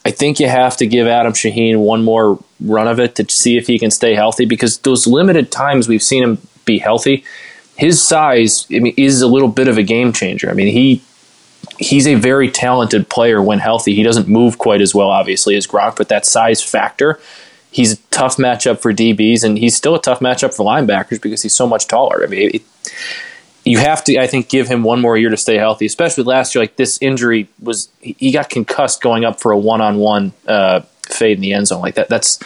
[0.05, 3.57] I think you have to give Adam Shaheen one more run of it to see
[3.57, 7.23] if he can stay healthy because those limited times we've seen him be healthy,
[7.77, 10.49] his size I mean, is a little bit of a game changer.
[10.49, 11.01] I mean, he
[11.79, 13.93] he's a very talented player when healthy.
[13.93, 17.19] He doesn't move quite as well, obviously, as Gronk, but that size factor,
[17.71, 21.43] he's a tough matchup for DBs, and he's still a tough matchup for linebackers because
[21.43, 22.23] he's so much taller.
[22.23, 22.61] I mean, it,
[23.63, 26.55] you have to, I think, give him one more year to stay healthy, especially last
[26.55, 26.63] year.
[26.63, 31.41] Like this injury was, he got concussed going up for a one-on-one uh, fade in
[31.41, 31.81] the end zone.
[31.81, 32.39] Like that, that's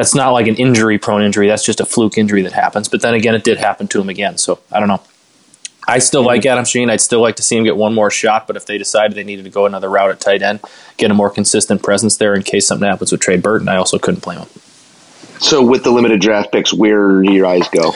[0.00, 1.46] that's not like an injury-prone injury.
[1.46, 2.88] That's just a fluke injury that happens.
[2.88, 4.38] But then again, it did happen to him again.
[4.38, 5.02] So I don't know.
[5.86, 6.88] I still like Adam Sheen.
[6.88, 8.46] I'd still like to see him get one more shot.
[8.46, 10.60] But if they decided they needed to go another route at tight end,
[10.96, 13.98] get a more consistent presence there in case something happens with Trey Burton, I also
[13.98, 14.48] couldn't blame him.
[15.38, 17.92] So with the limited draft picks, where do your eyes go?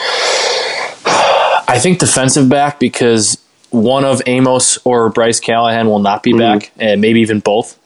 [1.07, 6.71] I think defensive back because one of Amos or Bryce Callahan will not be back,
[6.79, 7.79] and maybe even both.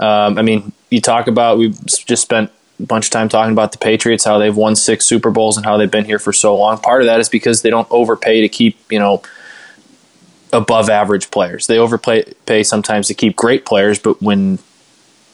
[0.00, 2.50] Um, I mean, you talk about we've just spent
[2.86, 5.76] bunch of time talking about the Patriots, how they've won six Super Bowls and how
[5.76, 6.78] they've been here for so long.
[6.78, 9.22] Part of that is because they don't overpay to keep you know
[10.52, 11.66] above average players.
[11.66, 14.58] They overpay pay sometimes to keep great players, but when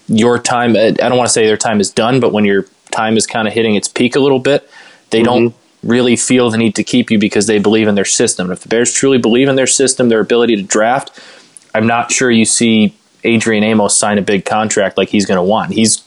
[0.09, 3.17] your time, I don't want to say their time is done, but when your time
[3.17, 4.69] is kind of hitting its peak a little bit,
[5.11, 5.89] they don't mm-hmm.
[5.89, 8.47] really feel the need to keep you because they believe in their system.
[8.47, 11.21] And if the Bears truly believe in their system, their ability to draft,
[11.75, 15.43] I'm not sure you see Adrian Amos sign a big contract like he's going to
[15.43, 15.73] want.
[15.73, 16.03] He's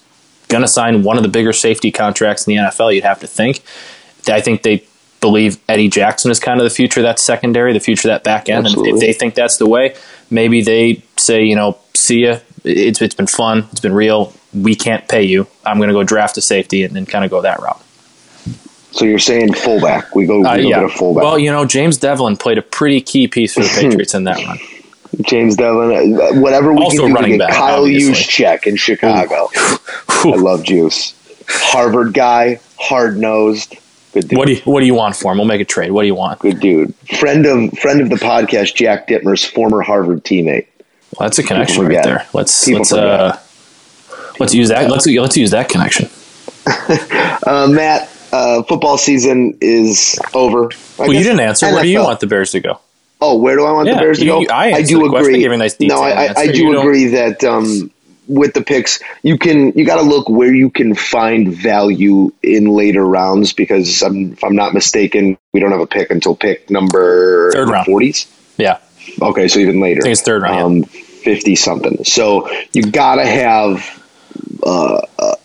[0.51, 3.27] going to sign one of the bigger safety contracts in the NFL, you'd have to
[3.27, 3.61] think.
[4.27, 4.83] I think they
[5.21, 8.23] believe Eddie Jackson is kind of the future of that secondary, the future of that
[8.23, 8.67] back end.
[8.67, 9.95] And if they think that's the way,
[10.29, 12.39] maybe they say, you know, see ya.
[12.63, 13.67] It's, it's been fun.
[13.71, 14.33] It's been real.
[14.53, 15.47] We can't pay you.
[15.65, 17.81] I'm going to go draft a safety and then kind of go that route.
[18.91, 20.13] So you're saying fullback?
[20.15, 20.75] We go, we Uh, yeah.
[20.81, 21.23] get a fullback.
[21.23, 24.37] Well, you know, James Develin played a pretty key piece for the Patriots in that
[24.45, 24.59] run.
[25.21, 27.83] James Develin, whatever we Also can do to get back, Kyle.
[27.83, 29.49] Juszczyk in Chicago.
[29.53, 31.13] I love Juice.
[31.47, 33.75] Harvard guy, hard nosed,
[34.13, 34.37] good dude.
[34.37, 35.37] What do you What do you want for him?
[35.37, 35.91] We'll make a trade.
[35.91, 36.39] What do you want?
[36.39, 36.95] good dude.
[37.19, 40.67] Friend of friend of the podcast, Jack Dittmer's former Harvard teammate.
[41.17, 42.25] Well, that's a connection right there.
[42.33, 43.37] Let's People let's uh,
[44.39, 44.89] let's use that.
[44.89, 46.09] Let's let's use that connection.
[47.43, 50.65] Uh, Matt, uh, football season is over.
[50.65, 51.65] I Well, you didn't answer.
[51.65, 52.79] Where do you want the Bears to go?
[53.21, 54.39] Oh, where do I want Yeah, the Bears to you- go?
[54.41, 55.47] you- I answered do agree.
[55.47, 57.91] I nice no, I, I, I do agree that um,
[58.27, 62.65] with the picks, you can you got to look where you can find value in
[62.69, 66.69] later rounds because I'm, if I'm not mistaken, we don't have a pick until pick
[66.69, 67.85] number Third round.
[67.85, 68.25] forties.
[68.57, 68.79] Yeah,
[69.21, 70.01] Okay, so even later.
[70.01, 70.83] I think it's third round.
[70.83, 72.03] Um, Fifty something.
[72.03, 73.99] So you gotta have.
[74.63, 75.01] Uh,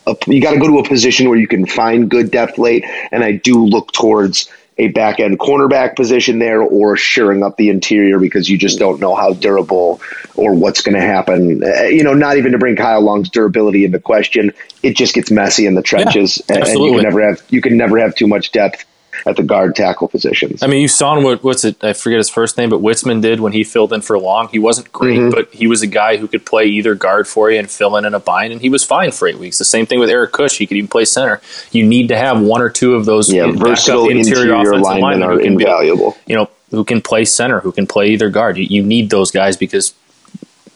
[0.07, 2.85] a, you got to go to a position where you can find good depth late,
[3.13, 7.71] and I do look towards a back end cornerback position there, or shoring up the
[7.71, 10.01] interior because you just don't know how durable
[10.35, 11.63] or what's going to happen.
[11.65, 15.31] Uh, you know, not even to bring Kyle Long's durability into question, it just gets
[15.31, 18.27] messy in the trenches, and, and you can never have you can never have too
[18.27, 18.85] much depth
[19.25, 20.63] at the guard tackle positions.
[20.63, 21.83] I mean, you saw what what's it?
[21.83, 24.49] I forget his first name, but Witzmann did when he filled in for Long.
[24.49, 25.31] He wasn't great, Mm-hmm.
[25.31, 28.05] but he was a guy who could play either guard for you and fill in
[28.05, 29.59] in a bind, and he was fine for eight weeks.
[29.59, 31.41] The same thing with Eric Kush; he could even play center.
[31.71, 35.33] You need to have one or two of those yeah, versatile interior, offensive linemen are
[35.35, 36.17] who can be, invaluable.
[36.27, 38.59] you know, who can play center, who can play either guard.
[38.59, 39.95] You, you need those guys because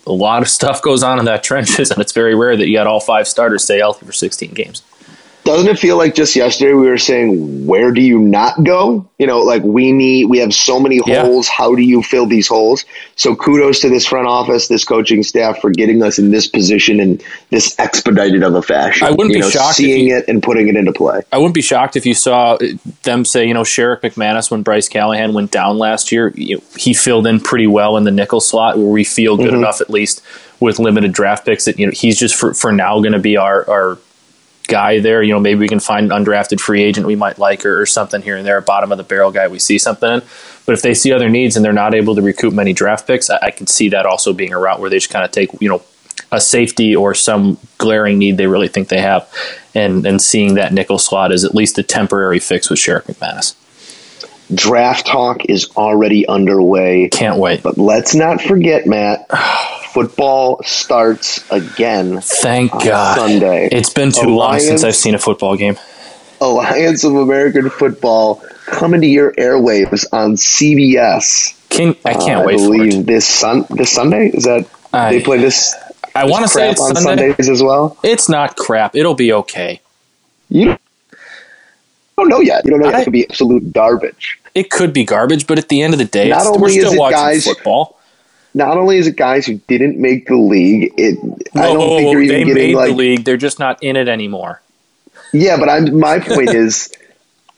[0.07, 2.75] a lot of stuff goes on in that trenches, and it's very rare that you
[2.77, 4.83] got all five starters stay healthy for 16 games.
[5.51, 9.07] Doesn't it feel like just yesterday we were saying where do you not go?
[9.19, 11.23] You know like we need we have so many Yeah.
[11.23, 11.49] holes.
[11.49, 12.85] How do you fill these holes?
[13.17, 17.01] So kudos to this front office this coaching staff for getting us in this position
[17.01, 20.25] in this expedited of a fashion I wouldn't you be know, shocked seeing you- it
[20.29, 21.21] and putting it into play.
[21.33, 22.59] I wouldn't be shocked if you saw uh,
[23.03, 27.27] them say, you know, Sherrick McManis when Bryce Callahan went down last year, he filled
[27.27, 29.57] in pretty well in the nickel slot where we feel good mm-hmm.
[29.57, 30.23] enough at least
[30.61, 33.37] with limited draft picks that you know he's just for, for now going to be
[33.37, 33.99] our our
[34.71, 35.23] guy there.
[35.23, 37.87] You know, maybe we can find an undrafted free agent we might like or, or
[37.87, 40.23] something here and there, a bottom of the barrel guy we see something in.
[40.65, 43.29] But if they see other needs and they're not able to recoup many draft picks,
[43.29, 45.51] I, I can see that also being a route where they just kind of take,
[45.61, 45.83] you know,
[46.33, 49.29] a safety or some glaring need they really think they have,
[49.75, 53.55] and and seeing that nickel slot is at least a temporary fix with Sherrick McManis.
[54.55, 57.09] Draft talk is already underway.
[57.09, 57.63] Can't wait.
[57.63, 59.27] But let's not forget, Matt.
[59.93, 62.21] Football starts again.
[62.21, 63.17] Thank God.
[63.17, 63.69] Sunday.
[63.73, 65.77] It's been too long since I've seen a football game.
[66.41, 71.55] Alliance of American Football coming to your airwaves on CBS.
[72.05, 75.21] I can't Uh, wait I for believe this sun this Sunday is that I- they
[75.21, 75.75] play this.
[76.15, 77.29] I want to say it's on Sunday.
[77.31, 77.97] Sundays as well.
[78.03, 78.95] It's not crap.
[78.97, 79.81] It'll be okay.
[80.49, 80.77] You
[82.17, 82.65] don't know yet.
[82.65, 82.95] You don't know yet.
[82.97, 84.39] I- It could be absolute garbage.
[84.55, 86.77] It could be garbage, but at the end of the day, Not it's, we're only
[86.77, 87.97] is still it watching guys- football.
[88.55, 91.19] Not only is it guys who didn't make the league, it
[91.55, 93.25] I don't whoa, think you're even getting made like the league.
[93.25, 94.61] They're just not in it anymore.
[95.33, 96.93] Yeah, but I'm my point is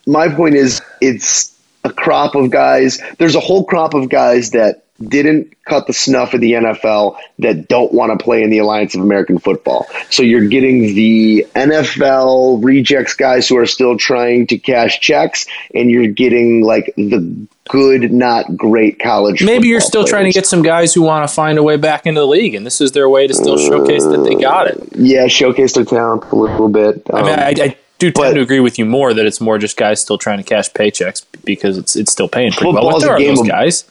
[0.07, 3.01] my point is it's a crop of guys.
[3.19, 7.69] There's a whole crop of guys that didn't cut the snuff of the NFL that
[7.69, 9.87] don't want to play in the Alliance of American Football.
[10.11, 15.91] So you're getting the NFL rejects guys who are still trying to cash checks and
[15.91, 20.63] you're getting like the good not great college Maybe you're still trying to get some
[20.63, 23.09] guys who want to find a way back into the league, and this is their
[23.09, 24.83] way to still showcase that they got it.
[24.97, 27.03] yeah, showcase their talent a little bit.
[27.13, 29.41] I mean, Um, I, I do tend but- to agree with you more that it's
[29.41, 32.91] more just guys still trying to cash paychecks because it's it's still paying pretty well.
[32.91, 33.85] But there a are game those of- guys.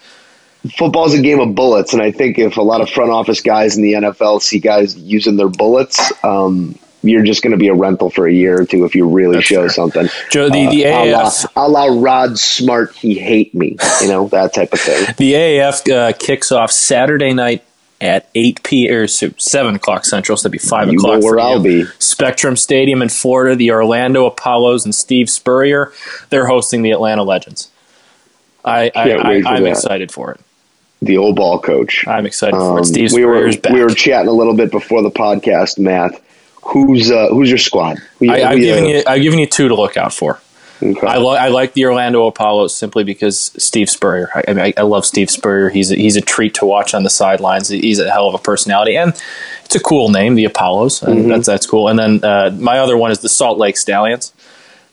[0.77, 3.77] football's a game of bullets, and I think if a lot of front office guys
[3.77, 7.73] in the NFL see guys using their bullets, um, you're just going to be a
[7.73, 9.69] rental for a year or two if you really That's show fair.
[9.69, 10.07] something.
[10.29, 14.27] Joe, the, the Uh, a la, a la Rod Smart, he hate me, you know
[14.29, 15.05] that type of thing.
[15.17, 17.63] The AAF uh, kicks off Saturday night
[17.99, 18.89] at 8 p.
[18.89, 21.85] or 7 o'clock Central, so that'd be 5 You know o'clock where for I'll be.
[21.99, 25.91] Spectrum Stadium in Florida, the Orlando Apollos and Steve Spurrier,
[26.29, 27.69] they're hosting the Atlanta Legends.
[28.65, 29.69] I, I, I I'm that.
[29.71, 30.39] excited for it.
[31.03, 32.05] The old ball coach.
[32.07, 32.85] I'm excited for Um, it.
[32.85, 33.73] Steve we were Spurrier's back.
[33.73, 36.21] we were chatting a little bit before the podcast, Matt.
[36.63, 37.97] Who's uh, who's your squad?
[38.19, 40.39] Who I, you- given you, I've given you two to look out for.
[40.81, 41.05] okay.
[41.07, 44.29] I, li- I like the Orlando Apollos simply because Steve Spurrier.
[44.35, 45.69] I, I mean, I, I love Steve Spurrier.
[45.69, 47.69] He's a, he's a treat to watch on the sidelines.
[47.69, 49.13] He's a hell of a personality, and
[49.65, 51.01] it's a cool name, the Apollos.
[51.01, 51.29] Mm-hmm.
[51.29, 51.87] That's that's cool.
[51.87, 54.31] And then uh, my other one is the Salt Lake Stallions.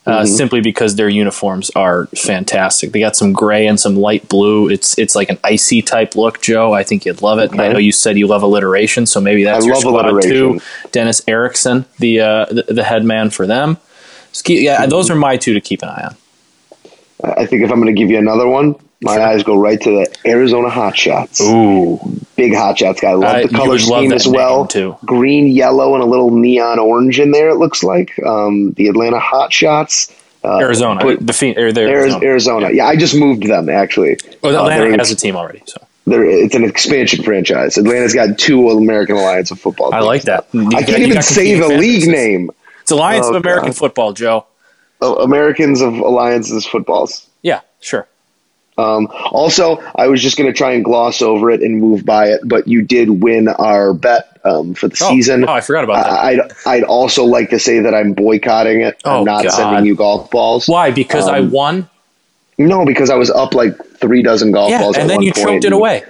[0.09, 0.27] Uh, Mm-hmm.
[0.27, 2.93] Simply because their uniforms are fantastic.
[2.93, 4.69] They got some gray and some light blue.
[4.71, 6.73] It's it's like an icy type look, Joe.
[6.73, 7.53] I think you'd love it.
[7.53, 10.23] And I know you said you love alliteration, so maybe that's I your love squad
[10.23, 10.61] too.
[10.93, 13.77] Dennis Erickson, the uh, the, the head man for them.
[14.45, 16.17] Keep- yeah, those are my two to keep an eye on.
[17.37, 19.91] I think if I'm going to give you another one, my eyes go right to
[19.91, 21.41] the Arizona Hotshots.
[21.41, 21.99] Ooh,
[22.37, 23.11] Big Hotshots guy.
[23.11, 24.67] I love the you color scheme as well.
[24.67, 24.97] too.
[25.05, 27.49] Green, yellow, and a little neon orange in there.
[27.51, 30.15] It looks like um, the Atlanta Hotshots.
[30.45, 31.89] Uh, Arizona, put- the or Arizona.
[31.91, 32.25] Arizona.
[32.25, 32.71] Arizona.
[32.73, 34.19] Yeah, I just moved them actually.
[34.43, 37.77] Well, Uh, Atlanta they're- has a team already, so it's an expansion franchise.
[37.77, 39.93] Atlanta's got two American Alliance of Football.
[39.93, 40.47] I like that.
[40.53, 42.51] You I got- can't even say the league name.
[42.83, 43.77] it's Alliance Oh, of American God.
[43.77, 44.47] Football, Joe.
[45.03, 47.27] Uh, Americans of Alliances Footballs.
[47.43, 48.07] Yeah, sure.
[48.79, 52.29] Um, also, I was just going to try and gloss over it and move by
[52.29, 55.45] it, but you did win our bet um, for the Oh, season.
[55.49, 56.13] oh, I forgot about that.
[56.13, 59.01] I- I'd, I'd also like to say that I'm boycotting it.
[59.05, 59.51] Oh, I'm not God.
[59.51, 60.69] sending you golf balls.
[60.69, 60.93] Why?
[60.93, 61.89] Because I Um, won.
[62.57, 64.97] No, because I was up like three dozen golf Yeah, balls.
[64.97, 66.03] and then you choked it away.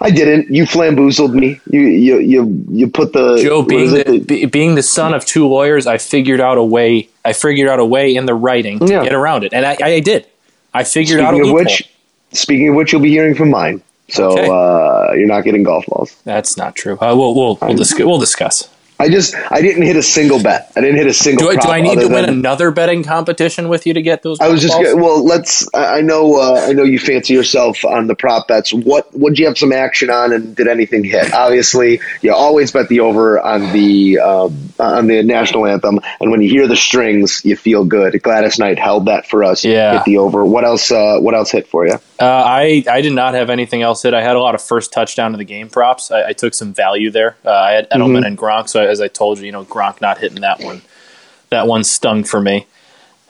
[0.00, 0.50] I didn't.
[0.50, 1.60] You flamboozled me.
[1.70, 4.26] You you you, you put the Joe, being it?
[4.28, 7.08] the, being the son of two lawyers, I figured out a way.
[7.24, 9.02] I figured out a way in the writing to Yeah.
[9.04, 10.26] get around it, and I, I did.
[10.74, 11.64] I figured out a Speaking loophole.
[11.64, 11.88] which,
[12.34, 13.82] speaking of which, you'll be hearing from mine.
[14.10, 14.46] So Okay.
[14.48, 16.14] uh, you're not getting golf balls.
[16.24, 16.94] That's not true.
[17.00, 18.68] Uh, we'll we'll we'll, dis- we'll discuss.
[19.00, 20.70] I just I didn't hit a single bet.
[20.76, 21.48] I didn't hit a single.
[21.48, 24.22] Do I, do I need to win than- another betting competition with you to get
[24.22, 24.38] those?
[24.40, 24.94] I was just balls?
[24.94, 25.24] well.
[25.24, 25.66] Let's.
[25.74, 26.36] I know.
[26.40, 28.72] Uh, I know you fancy yourself on the prop bets.
[28.72, 31.32] What would you have some action on, and did anything hit?
[31.34, 36.40] Obviously, you always bet the over on the um, on the national anthem, and when
[36.40, 38.22] you hear the strings, you feel good.
[38.22, 39.64] Gladys Knight held that for us.
[39.64, 39.94] Yeah.
[39.94, 40.44] hit the over.
[40.44, 40.92] What else?
[40.92, 41.98] Uh, what else hit for you?
[42.20, 44.14] Uh, I I did not have anything else hit.
[44.14, 46.10] I had a lot of first touchdown of the game props.
[46.12, 47.36] I, I took some value there.
[47.44, 48.24] Uh, I had Edelman Mm-hmm.
[48.24, 48.68] and Gronk.
[48.68, 50.82] So as I told you, you know Gronk not hitting that one.
[51.50, 52.66] That one stung for me.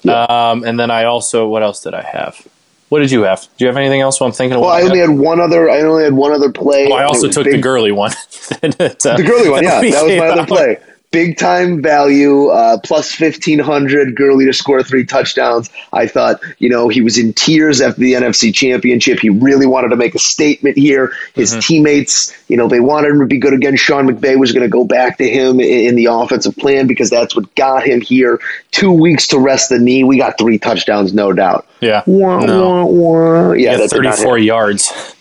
[0.07, 2.47] Um, and then I also what else did I have?
[2.91, 3.41] What did you have?
[3.57, 4.21] Do you have anything else?
[4.21, 4.57] While I'm thinking.
[4.57, 5.09] Of Well, I only had?
[5.09, 5.71] had one other.
[5.71, 6.89] I only had one other play.
[6.91, 8.13] Oh, I also took the big- Gurley one.
[8.61, 10.79] That, uh, The Gurley one, yeah, that was my other play.
[11.15, 15.71] Big time value, uh, plus 1500 Gurley to score three touchdowns.
[15.93, 19.21] I thought, you know, he was in tears after the NFC championship.
[19.21, 21.13] He really wanted to make a statement here.
[21.35, 23.77] His teammates, you know, they wanted him to be good again.
[23.77, 27.11] Sean McVay was going to go back to him in, in the offensive plan because
[27.11, 28.41] that's what got him here.
[28.73, 30.03] Two weeks to rest the knee.
[30.03, 31.65] We got three touchdowns, no doubt.
[31.81, 32.03] Yeah.
[32.07, 32.69] Wah, No.
[32.69, 33.53] wah, wah.
[33.53, 35.14] Yeah, Yeah, that 34 yards.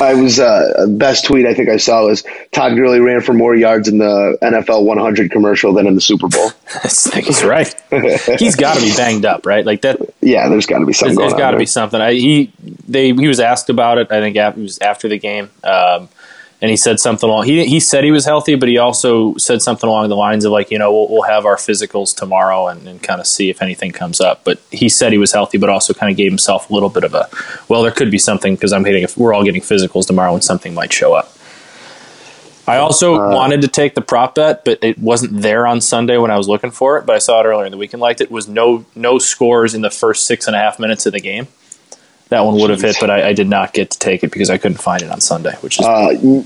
[0.00, 2.22] I was uh, best tweet I think I saw was
[2.52, 6.28] Todd Gurley ran for more yards in the NFL 100 commercial than in the Super
[6.28, 6.50] Bowl.
[6.84, 7.74] I think he's right.
[8.38, 9.66] he's got to be banged up, right?
[9.66, 10.00] Like that.
[10.20, 12.00] Yeah, there's got to be something There's, going got to be something.
[12.00, 12.52] I, he
[12.86, 14.12] they he was asked about it.
[14.12, 16.08] I think after, it was after the game, um,
[16.64, 17.44] and he said something along.
[17.44, 20.50] He he said he was healthy, but he also said something along the lines of
[20.50, 23.60] like, you know, we'll, we'll have our physicals tomorrow and, and kind of see if
[23.60, 24.44] anything comes up.
[24.44, 27.04] But he said he was healthy, but also kind of gave himself a little bit
[27.04, 27.28] of a
[27.68, 29.02] well, there could be something because I'm hitting.
[29.02, 31.36] If we're all getting physicals tomorrow, and something might show up.
[32.66, 36.16] I also Uh, wanted to take the prop bet, but it wasn't there on Sunday
[36.16, 37.04] when I was looking for it.
[37.04, 38.30] But I saw it earlier in the week and liked it.
[38.30, 41.46] Was no no scores in the first six and a half minutes of the game.
[42.34, 44.50] That one would have hit, but I, I did not get to take it because
[44.50, 46.42] I couldn't find it on Sunday, which is Uh,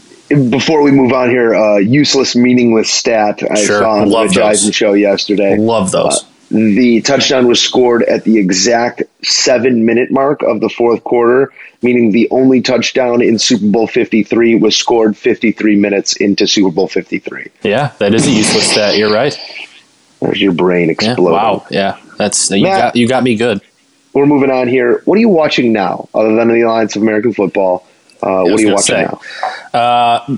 [0.51, 4.28] before we move on here, uh, useless, meaningless stat I Sure, saw on the love
[4.34, 4.45] those.
[4.45, 5.57] Eisen show yesterday.
[5.57, 6.26] love those.
[6.51, 12.12] The touchdown was scored at the exact seven minute mark of the fourth quarter, meaning
[12.12, 17.47] the only touchdown in Super Bowl 53 was scored 53 minutes into Super Bowl 53.
[17.62, 18.99] yeah, that is a useless stat.
[18.99, 19.34] You're right.
[20.20, 21.64] There's your brain Yeah, wow.
[21.70, 23.62] Yeah, that's you Matt- got you got me good.
[24.12, 25.02] We're moving on here.
[25.04, 27.86] What are you watching now, other than the Alliance of American Football?
[28.22, 29.02] Uh, what are you watching say.
[29.02, 29.78] now?
[29.78, 30.36] Uh,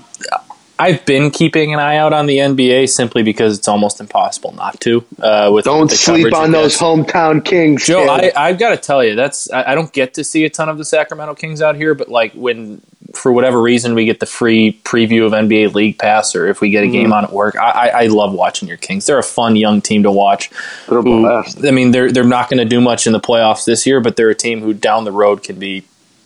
[0.81, 4.81] I've been keeping an eye out on the NBA simply because it's almost impossible not
[4.81, 5.05] to.
[5.19, 7.85] Uh, with Don't the sleep on those hometown Kings.
[7.85, 8.33] Joe, kid.
[8.35, 10.71] I, I've got to tell you, that's I, I don't get to see a ton
[10.71, 12.81] of the Sacramento Kings out here, but like when
[13.15, 16.71] for whatever reason we get the free preview of NBA League Pass, or if we
[16.71, 16.93] get a Mm-hmm.
[16.93, 19.07] game on at work, I, I, I love watching your Kings.
[19.07, 20.51] They're a fun young team to watch.
[20.89, 21.27] They're who-
[21.67, 24.17] I mean, they're they're not going to do much in the playoffs this year, but
[24.17, 25.85] they're a team who down the road can be.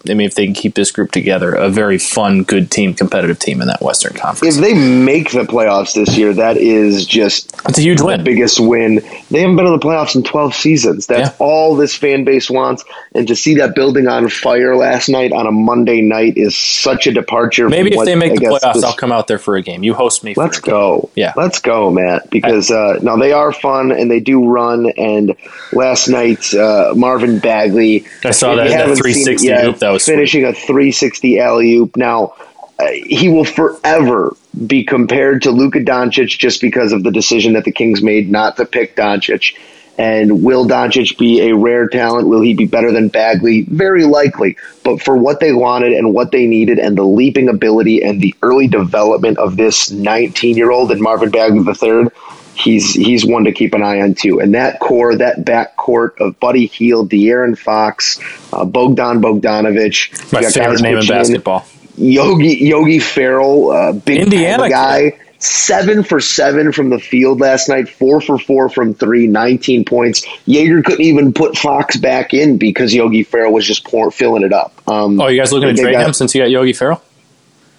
[0.08, 3.38] I mean, if they can keep this group together, a very fun, good team, competitive
[3.38, 4.56] team in that Western Conference.
[4.56, 8.24] if they make the playoffs this year, that is just It's a huge the win.
[8.24, 8.96] biggest win.
[9.30, 11.06] They haven't been in the playoffs in 12 seasons.
[11.06, 11.34] That's Yeah.
[11.46, 12.84] all this fan base wants.
[13.14, 17.06] And to see that building on fire last night on a Monday night is such
[17.06, 17.68] a departure.
[17.68, 19.62] Maybe if what, they make I the playoffs, this- I'll come out there for a
[19.62, 19.82] game.
[19.82, 20.34] You host me.
[20.34, 20.72] For Let's a game.
[20.72, 21.10] go.
[21.14, 21.32] Yeah.
[21.36, 22.28] Let's go, Matt.
[22.30, 24.90] Because uh, now they are fun and they do run.
[24.98, 25.34] And
[25.72, 28.04] last night, uh, Marvin Bagley.
[28.24, 29.78] I saw that- you that haven't seen it 360 yet, hoop.
[29.78, 30.14] That was sweet.
[30.14, 31.96] finishing a 360 alley oop.
[31.96, 32.34] Now,
[32.78, 34.36] uh, he will forever
[34.66, 38.56] be compared to Luka Doncic just because of the decision that the Kings made not
[38.56, 39.56] to pick Doncic.
[39.96, 42.26] And will Doncic be a rare talent?
[42.26, 43.62] Will he be better than Bagley?
[43.62, 44.56] Very likely.
[44.82, 48.34] But for what they wanted and what they needed, and the leaping ability and the
[48.42, 52.08] early development of this 19 year old and Marvin Bagley III,
[52.54, 54.40] he's he's one to keep an eye on too.
[54.40, 58.18] And that core, that back court of Buddy Hield, De'Aaron Fox,
[58.52, 61.66] uh, Bogdan Bogdanovich, My favorite name in basketball.
[61.96, 67.88] Yogi Yogi Ferrell, uh, big Indiana guy, seven for seven from the field last night,
[67.88, 70.24] four for four from three, 19 points.
[70.48, 74.52] Joerger couldn't even put Fox back in because Yogi Ferrell was just pour, filling it
[74.52, 74.72] up.
[74.88, 77.00] Um, Oh, you guys looking to trade got- him since you got Yogi Ferrell?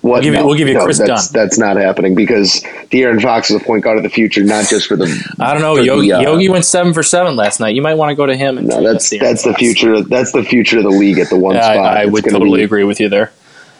[0.05, 0.13] What?
[0.13, 1.41] We'll give you- we'll give you Kris that's, Dunn.
[1.43, 4.87] That's not happening because De'Aaron Fox is a point guard of the future, not just
[4.87, 5.05] for the.
[5.39, 5.75] I don't know.
[5.75, 7.73] for the, Yogi, uh, Yogi went seven for seven last night.
[7.75, 8.57] You might want to go to him.
[8.59, 10.01] And No, that's that's the future.
[10.03, 11.77] That's the future of the league at the one Yeah, spot.
[11.97, 13.31] I, I would totally be- agree with you there.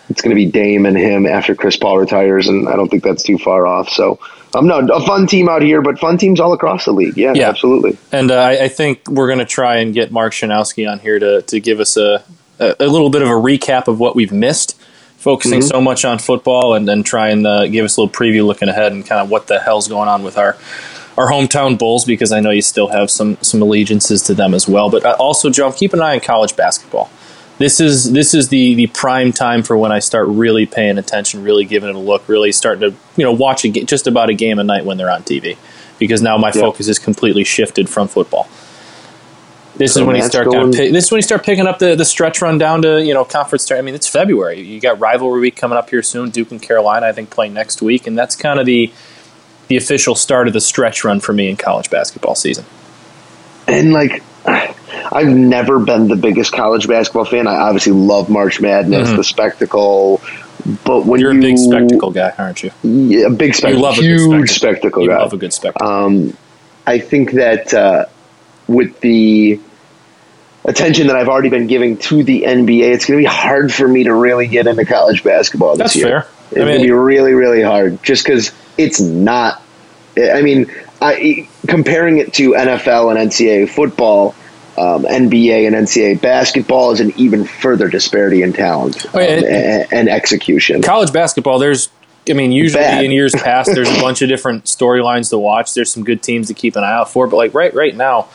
[0.10, 3.04] it's going to be Dame and him after Chris Paul retires, and I don't think
[3.04, 3.90] that's too far off.
[3.90, 4.20] So
[4.56, 7.18] I'm not a fun team out here, but fun teams all across the league.
[7.18, 7.50] Yeah, Yeah.
[7.50, 7.98] absolutely.
[8.12, 11.20] And uh, I, I think we're going to try and get Mark Shanowski on here
[11.20, 12.24] to, to give us a,
[12.60, 14.80] a, a little bit of a recap of what we've missed,
[15.26, 15.68] focusing Mm-hmm.
[15.68, 18.70] so much on football, and then try and uh, give us a little preview looking
[18.70, 20.56] ahead and kind of what the hell's going on with our
[21.18, 24.68] our hometown Bulls because I know you still have some some allegiances to them as
[24.68, 24.90] well.
[24.90, 27.10] But uh, also, Joe, keep an eye on college basketball.
[27.58, 31.42] This is this is the the prime time for when I start really paying attention,
[31.44, 34.34] really giving it a look, really starting to you know watch a, just about a
[34.34, 35.58] game a night when they're on TV
[35.98, 36.62] because now my Yeah.
[36.68, 38.48] focus is completely shifted from football.
[39.78, 41.68] This So is when you start going- kind of this is when you start picking
[41.68, 43.64] up the, the stretch run down to you know conference.
[43.64, 44.62] Start, I mean, it's February.
[44.62, 46.30] You got rivalry week coming up here soon.
[46.30, 48.92] Duke and Carolina, I think, playing next week, and that's kind of the
[49.68, 52.66] the official start of the stretch run for me in college basketball season.
[53.68, 57.48] And like, I've never been the biggest college basketball fan.
[57.48, 59.16] I obviously love March Madness, Mhm.
[59.18, 60.22] the spectacle.
[60.84, 62.72] But when You're you a big spectacle guy, aren't you?
[62.84, 64.56] yeah, a big You spectacle, love a good huge spectacle.
[64.56, 65.18] spectacle You guy.
[65.18, 65.88] love a good spectacle.
[65.88, 66.38] Um,
[66.88, 68.06] I think that uh,
[68.68, 69.60] with the
[70.64, 73.88] attention that I've already been giving to the NBA, it's going to be hard for
[73.88, 76.22] me to really get into college basketball this That's year.
[76.22, 76.30] fair.
[76.52, 79.62] It's I going to be really, really hard just because it's not
[80.18, 84.34] I mean, I, comparing it to NFL and NCAA football,
[84.78, 89.26] um, NBA and NCAA basketball is an even further disparity in talent um, Oh, yeah,
[89.28, 90.82] it- and, and execution.
[90.82, 91.90] college basketball, there's,
[92.30, 93.04] I mean, usually Bad.
[93.04, 95.74] in years past, there's a bunch of different storylines to watch.
[95.74, 98.30] There's some good teams to keep an eye out for, but like right, right now,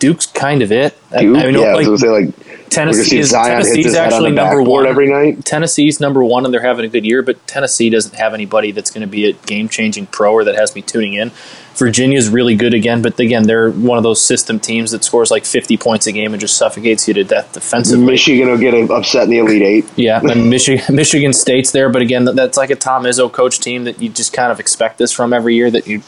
[0.00, 0.99] Duke's kind of it.
[1.12, 3.94] I- Duke, I mean, yeah, I was like gonna say like Tennessee is Tennessee's his
[3.96, 5.44] head on actually number one every night.
[5.44, 7.20] Tennessee's number one, and they're having a good year.
[7.20, 10.54] But Tennessee doesn't have anybody that's going to be a game changing pro or that
[10.54, 11.32] has me tuning in.
[11.74, 15.44] Virginia's really good again, but again, they're one of those system teams that scores like
[15.46, 18.04] 50 points a game and just suffocates you to death defensively.
[18.04, 19.86] Michigan will get upset in the Elite Eight.
[19.96, 23.84] Yeah, and Michigan, Michigan State's there, but again, that's like a Tom Izzo coach team
[23.84, 25.70] that you just kind of expect this from every year.
[25.70, 26.02] That you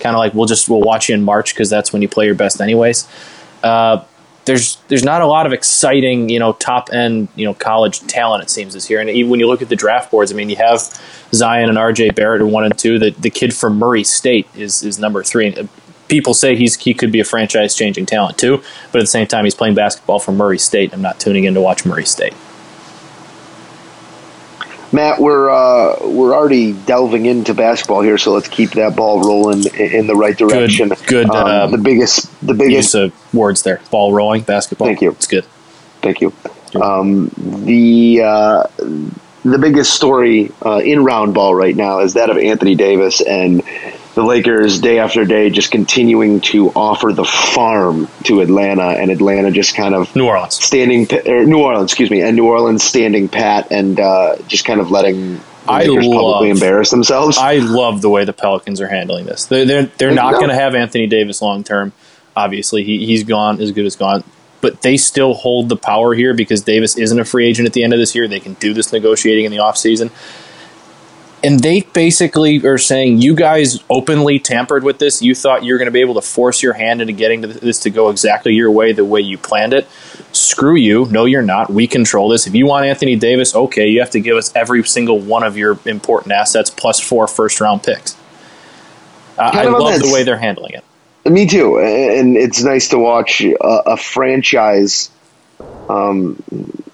[0.00, 2.26] kind of like, we'll just we'll watch you in March because that's when you play
[2.26, 3.06] your best, anyways.
[3.62, 4.04] Uh,
[4.44, 8.42] there's there's not a lot of exciting, you know, top end, you know, college talent.
[8.42, 10.50] It seems this year, and even when you look at the draft boards, I mean,
[10.50, 10.80] you have
[11.32, 12.10] Zion and R.J.
[12.10, 12.98] Barrett one and two.
[12.98, 15.48] The the kid from Murray State is is number three.
[15.48, 15.66] And uh,
[16.08, 19.26] people say he's he could be a franchise changing talent too, but at the same
[19.26, 20.92] time, he's playing basketball for Murray State.
[20.92, 22.34] I'm not tuning in to watch Murray State.
[24.92, 29.64] Matt, we're uh, we're already delving into basketball here, so let's keep that ball rolling
[29.74, 30.92] in the right direction.
[31.06, 32.94] good, Um, um, the biggest, the biggest.
[32.94, 33.80] use of words there.
[33.90, 34.88] Ball rolling, basketball.
[34.88, 35.10] Thank you.
[35.12, 35.46] It's good.
[36.02, 36.32] Thank you.
[36.74, 38.64] Um, the uh,
[39.44, 43.62] the biggest story uh, in round ball right now is that of Anthony Davis and
[44.14, 49.50] the Lakers day after day just continuing to offer the farm to Atlanta, and Atlanta
[49.50, 50.54] just kind of New Orleans.
[50.62, 54.80] standing or New Orleans, excuse me, and New Orleans standing pat and uh, just kind
[54.80, 57.38] of letting the I Lakers publicly love- embarrass themselves.
[57.38, 59.46] I love the way the Pelicans are handling this.
[59.46, 60.38] They're they're, they're not No.
[60.40, 61.92] going to have Anthony Davis long term.
[62.36, 64.24] Obviously, he he's gone as good as gone.
[64.62, 67.84] But they still hold the power here because Davis isn't a free agent at the
[67.84, 68.26] end of this year.
[68.26, 70.10] They can do this negotiating in the offseason.
[71.44, 75.20] And they basically are saying, you guys openly tampered with this.
[75.20, 77.80] You thought you were going to be able to force your hand into getting this
[77.80, 79.88] to go exactly your way, the way you planned it.
[80.30, 81.06] Screw you.
[81.06, 81.68] No, you're not.
[81.68, 82.46] We control this.
[82.46, 85.56] If you want Anthony Davis, okay, you have to give us every single one of
[85.56, 88.16] your important assets plus four first round picks.
[89.36, 90.84] Uh, I Kind of on love the way they're handling it.
[91.24, 93.56] Me too, and it's nice to watch a,
[93.92, 95.08] a franchise,
[95.88, 96.42] um,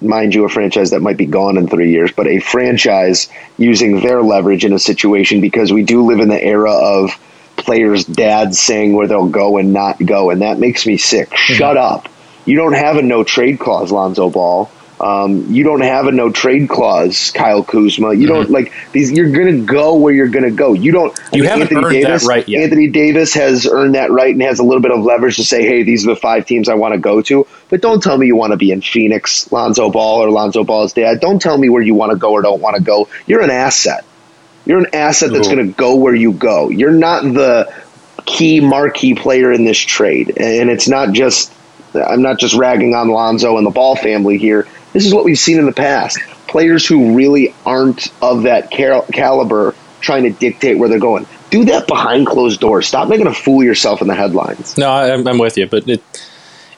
[0.02, 4.00] mind you, a franchise that might be gone in three years, but a franchise using
[4.00, 7.18] their leverage in a situation because we do live in the era of
[7.56, 11.34] players' dads saying where they'll go and not go, and that makes me sick.
[11.34, 12.08] Shut up!
[12.44, 14.70] You don't have a no trade clause, Lonzo Ball.
[15.00, 18.14] Um, you don't have a no trade clause, Kyle Kuzma.
[18.14, 19.12] You don't like these.
[19.12, 20.72] You're gonna go where you're gonna go.
[20.72, 21.18] You don't.
[21.32, 22.62] I You mean, haven't Anthony earned that Davis, right yet.
[22.64, 25.62] Anthony Davis has earned that right and has a little bit of leverage to say,
[25.62, 28.26] "Hey, these are the five teams I want to go to." But don't tell me
[28.26, 31.20] you want to be in Phoenix, Lonzo Ball, or Lonzo Ball's dad.
[31.20, 33.08] Don't tell me where you want to go or don't want to go.
[33.26, 34.04] You're an asset.
[34.66, 36.68] You're an asset that's going to go where you go.
[36.68, 37.72] You're not the
[38.26, 41.52] key marquee player in this trade, and it's not just.
[41.94, 44.68] I'm not just ragging on Lonzo and the Ball family here.
[44.92, 46.18] This is what we've seen in the past.
[46.46, 51.26] Players who really aren't of that cal- caliber trying to dictate where they're going.
[51.50, 52.86] Do that behind closed doors.
[52.86, 54.76] Stop making a fool of yourself in the headlines.
[54.78, 56.02] No, I, I'm I'm with you, but it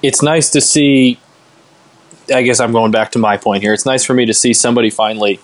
[0.02, 1.18] it's nice to see.
[2.32, 3.72] I guess I'm going back to my point here.
[3.72, 5.40] It's nice for me to see somebody finally.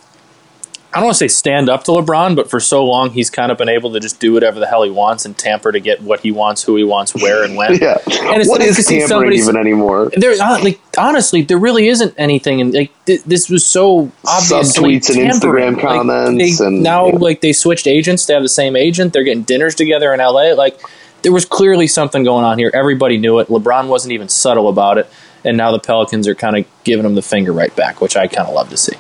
[0.93, 3.53] I don't want to say stand up to LeBron, but for so long he's kind
[3.53, 6.01] of been able to just do whatever the hell he wants and tamper to get
[6.01, 7.75] what he wants, who he wants, where and when.
[7.81, 7.99] Yeah.
[8.07, 10.11] And it's what nice is tampering even anymore?
[10.17, 14.99] There, uh, like honestly, there really isn't anything, and like th- this was so obviously
[14.99, 15.31] Subtweets and.
[15.31, 17.17] Instagram Like, comments they- and- now, yeah.
[17.17, 19.13] like they switched agents They have the same agent.
[19.13, 20.55] They're getting dinners together in L.A.
[20.55, 20.81] Like
[21.23, 22.71] there was clearly something going on here.
[22.73, 23.49] Everybody knew it.
[23.49, 25.11] LeBron wasn't even subtle about it,
[25.45, 28.29] and now the Pelicans are kind of giving him the finger right back, which I
[28.29, 28.95] kind of love to see.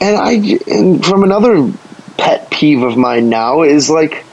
[0.00, 0.32] And I
[0.70, 1.72] and from another
[2.16, 4.24] pet peeve of mine now is like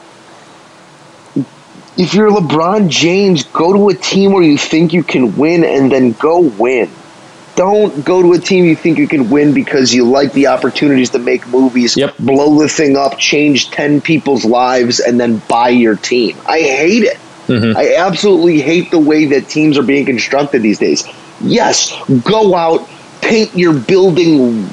[1.96, 5.90] if you're LeBron James, go to a team where you think you can win and
[5.90, 6.90] then go win.
[7.54, 11.10] Don't go to a team you think you can win because you like the opportunities
[11.10, 12.18] to make movies, Yep.
[12.18, 16.36] blow the thing up, change 10 people's lives, and then buy your team.
[16.46, 17.16] I hate it.
[17.46, 17.76] Mm-hmm.
[17.78, 21.04] I absolutely hate the way that teams are being constructed these days.
[21.40, 21.94] Yes,
[22.24, 22.86] go out,
[23.22, 24.68] paint your building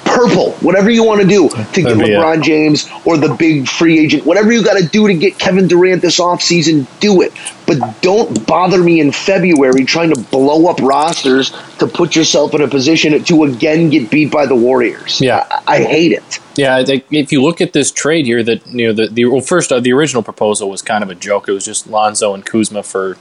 [0.00, 1.98] purple, whatever you want to do to get it.
[1.98, 5.68] LeBron James or the big free agent, whatever you got to do to get Kevin
[5.68, 7.32] Durant this offseason, do it.
[7.66, 12.60] But don't bother me in February trying to blow up rosters to put yourself in
[12.60, 15.20] a position to again get beat by the Warriors.
[15.20, 15.46] Yeah.
[15.50, 16.40] I, I hate it.
[16.56, 19.72] Yeah, if you look at this trade here, that you know the, the well, first
[19.72, 21.48] uh, the original proposal was kind of a joke.
[21.48, 23.16] It was just Lonzo and Kuzma for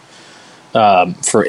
[0.75, 1.47] um, for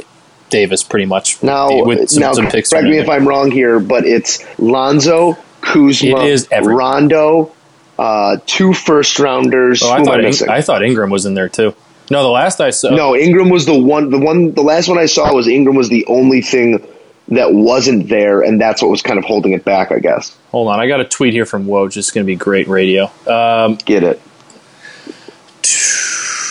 [0.54, 1.42] Davis, pretty much.
[1.42, 2.70] Now, with some, now some picks.
[2.70, 6.48] correct me if I'm wrong here, but it's Lonzo, Kuzma, It is.
[6.62, 7.52] Rondo,
[7.98, 9.82] uh, two first rounders.
[9.82, 11.74] Oh, I thought In- I thought Ingram was in there too.
[12.10, 12.90] No, the last I saw.
[12.90, 14.10] no, Ingram was the one.
[14.10, 14.52] The one.
[14.52, 16.86] The last one I saw was Ingram was the only thing
[17.28, 19.90] that wasn't there, and that's what was kind of holding it back.
[19.90, 20.36] I guess.
[20.50, 21.96] Hold on, I got a tweet here from Woj.
[21.96, 23.10] It's going to be great radio.
[23.26, 24.20] Um, Get it?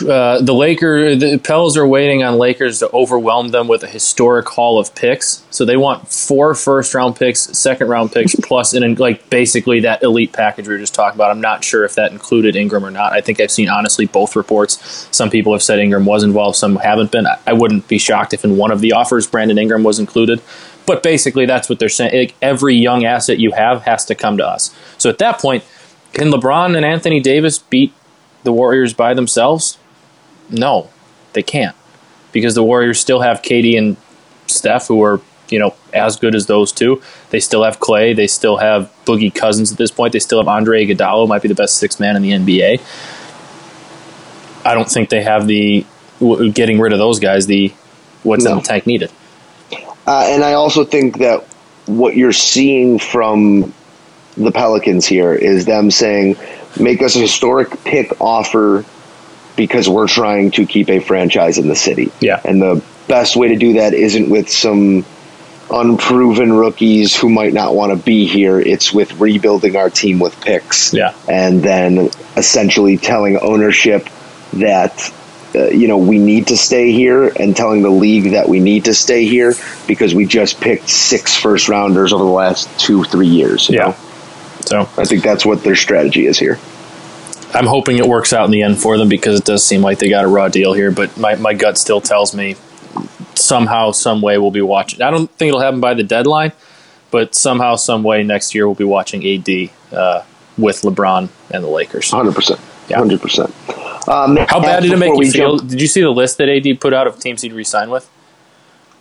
[0.02, 4.48] Uh, the Lakers, the Pels are waiting on Lakers to overwhelm them with a historic
[4.48, 5.44] haul of picks.
[5.52, 10.04] So they want four first round picks, second round picks, plus and like basically that
[10.04, 11.32] elite package we were just talking about.
[11.32, 13.14] I'm not sure if that included Ingram or not.
[13.14, 15.08] I think I've seen honestly both reports.
[15.12, 17.28] Some people have said Ingram was involved, some haven't been.
[17.28, 20.41] I- I wouldn't be shocked if in one of the offers Brandon Ingram was included.
[20.86, 22.14] But basically, that's what they're saying.
[22.18, 24.74] Like, every young asset you have has to come to us.
[24.98, 25.64] So at that point,
[26.14, 27.94] can LeBron and Anthony Davis beat
[28.44, 29.78] the Warriors by themselves?
[30.50, 30.89] No,
[31.34, 31.76] they can't
[32.32, 33.98] because the Warriors still have KD and
[34.48, 37.02] Steph, who are you know as good as those two.
[37.30, 38.14] They still have Clay.
[38.14, 40.14] They still have Boogie Cousins at this point.
[40.14, 42.82] They still have Andre Iguodala, might be the best six man in the NBA.
[44.66, 45.86] I don't think they have the
[46.20, 47.48] w- getting rid of those guys.
[47.48, 47.74] The
[48.24, 49.12] what's in the tank needed.
[50.06, 51.44] Uh, and I also think that
[51.86, 53.74] what you're seeing from
[54.36, 56.36] the Pelicans here is them saying,
[56.80, 58.84] make us a historic pick offer
[59.56, 62.12] because we're trying to keep a franchise in the city.
[62.20, 62.41] Yeah.
[62.43, 65.06] And the best way to do that isn't with some
[65.72, 68.60] unproven rookies who might not want to be here.
[68.60, 70.93] It's with rebuilding our team with picks.
[70.93, 71.14] Yeah.
[71.30, 74.08] And then essentially telling ownership
[74.54, 75.12] that
[75.56, 78.86] uh, you know we need to stay here and telling the league that we need
[78.86, 79.54] to stay here
[79.88, 83.86] because we just picked six first rounders over the last two three years you Yeah.
[83.86, 83.95] know?
[84.66, 86.58] So i think that's what their strategy is here
[87.54, 89.99] I'm hoping it works out in the end for them because it does seem like
[89.99, 90.91] they got a raw deal here.
[90.91, 92.56] But my, my gut still tells me
[93.36, 95.01] somehow, some way we'll be watching.
[95.01, 96.51] I don't think it'll happen by the deadline,
[97.12, 100.24] but somehow, some way next year we'll be watching AD uh,
[100.58, 102.12] with LeBron and the Lakers.
[102.12, 102.99] 100% Yeah.
[102.99, 105.58] 100% um, How bad did it make you feel?
[105.58, 108.10] jump- Did you see the list that AD put out of teams he'd resign with?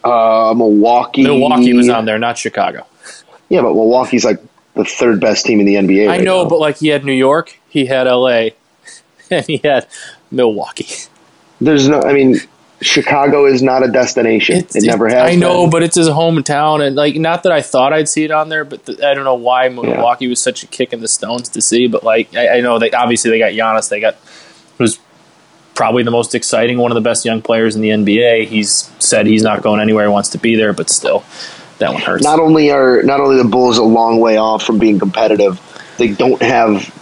[0.04, 2.84] uh, milwaukee Milwaukee was on there, not Chicago.
[3.48, 4.40] yeah but milwaukee's like
[4.74, 6.48] the third best team in the nba I right know, now.
[6.48, 8.50] but like he had New York, he had LA,
[9.30, 9.86] and he had
[10.30, 10.86] Milwaukee.
[11.60, 12.36] there's no i mean
[12.80, 15.70] chicago is not a destination It's- it never has I know, been.
[15.70, 18.64] but it's his hometown, and like not that I thought I'd see it on there,
[18.64, 21.60] but the, I don't know why Milwaukee was such a kick in the stones to
[21.62, 21.86] see.
[21.86, 24.16] But like I, I know they obviously they got Giannis, they got
[24.78, 24.98] who's
[25.76, 28.46] probably the most exciting, one of the best young players in the NBA.
[28.48, 31.22] He's said he's not going anywhere, he wants to be there, but still,
[31.78, 32.24] that one hurts.
[32.24, 35.60] not only are not only the Bulls a long way off from being competitive,
[35.98, 36.92] they don't have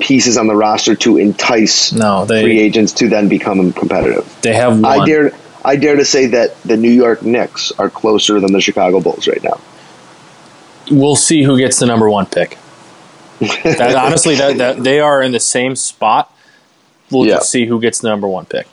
[0.00, 4.38] pieces on the roster to entice no, free agents to then become competitive.
[4.42, 4.84] they have one.
[4.84, 5.32] I dare
[5.64, 9.26] I dare to say that the New York Knicks are closer than the Chicago Bulls
[9.26, 9.60] right now.
[10.90, 12.56] We'll see who gets the number one pick.
[13.40, 16.34] That, honestly, that, that they are in the same spot.
[17.10, 17.34] We'll Yeah.
[17.34, 18.66] just see who gets the number one pick.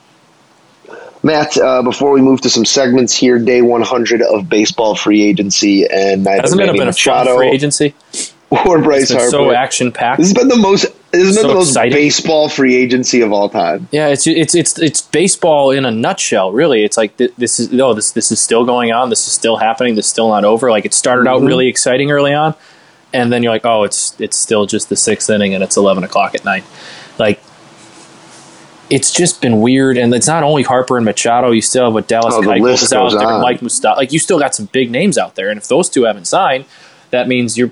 [1.22, 5.86] Matt, uh, before we move to some segments here, day 100 of baseball free agency,
[5.88, 7.94] and Hasn't it been a fun free agency?
[8.50, 9.30] or Bryce Harper.
[9.30, 10.20] so action packed.
[10.20, 10.86] this has been the most.
[11.24, 11.94] Been So the most exciting.
[11.94, 13.88] baseball free agency of all time.
[13.92, 16.52] Yeah, it's it's it's it's baseball in a nutshell.
[16.52, 19.10] Really, it's like th- this is no this this is still going on.
[19.10, 19.96] This is still happening.
[19.96, 20.70] This is still not over.
[20.72, 21.48] Like it started out Mhm.
[21.48, 22.54] really exciting early on,
[23.14, 26.04] and then you're like, oh, it's it's still just the sixth inning, and it's eleven
[26.04, 26.64] o'clock at night.
[27.18, 27.40] Like
[28.90, 31.52] it's just been weird, and it's not only Harper and Machado.
[31.52, 33.40] You still have what Dallas Oh, Keuchel is out there.
[33.40, 33.98] Mike Moustakas.
[33.98, 36.66] Like you still got some big names out there, and if those two haven't signed,
[37.10, 37.72] that means you're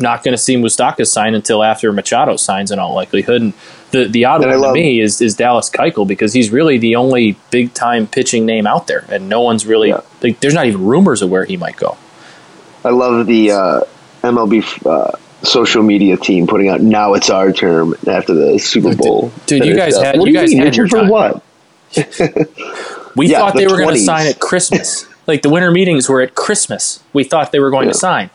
[0.00, 3.42] not going to see Moustakas sign until after Machado signs in all likelihood.
[3.42, 3.52] And
[3.90, 7.36] the the odd one to me is is Dallas Keuchel because he's really the only
[7.50, 10.00] big time pitching name out there, and no one's really Yeah.
[10.22, 10.40] like.
[10.40, 11.96] There's not even rumors of where he might go.
[12.84, 13.80] I love the uh,
[14.22, 15.12] MLB uh,
[15.44, 19.30] social media team putting out "Now it's our term" after the Super Bowl.
[19.46, 20.62] dude, you guys had- What you do guys mean?
[20.64, 21.08] had your for time.
[21.08, 21.42] what?
[23.14, 25.06] We Yeah, thought the they were going to sign at Christmas.
[25.26, 27.02] like the winter meetings were at Christmas.
[27.12, 27.92] We thought they were going Yeah.
[27.92, 28.30] to sign,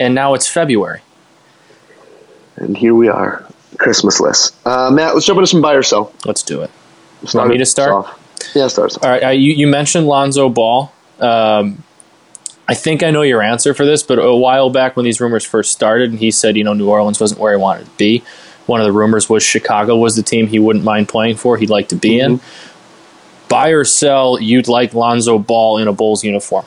[0.00, 1.02] and now it's February.
[2.56, 3.46] And here we are,
[3.76, 4.52] Christmasless.
[4.66, 6.12] Uh, Matt, let's jump into some buy or sell.
[6.24, 6.70] Let's do it.
[7.34, 7.92] Want me to start?
[7.92, 8.50] off.
[8.54, 8.96] Yeah, start.
[9.04, 10.90] All right, uh, you, you mentioned Lonzo Ball.
[11.20, 11.84] Um,
[12.66, 15.44] I think I know your answer for this, but a while back when these rumors
[15.44, 18.24] first started, and he said, you know, New Orleans wasn't where he wanted to be.
[18.66, 21.58] One of the rumors was Chicago was the team he wouldn't mind playing for.
[21.58, 22.40] He'd like to be in.
[23.48, 26.64] Buy or sell, you'd like Lonzo Ball in a Bulls uniform.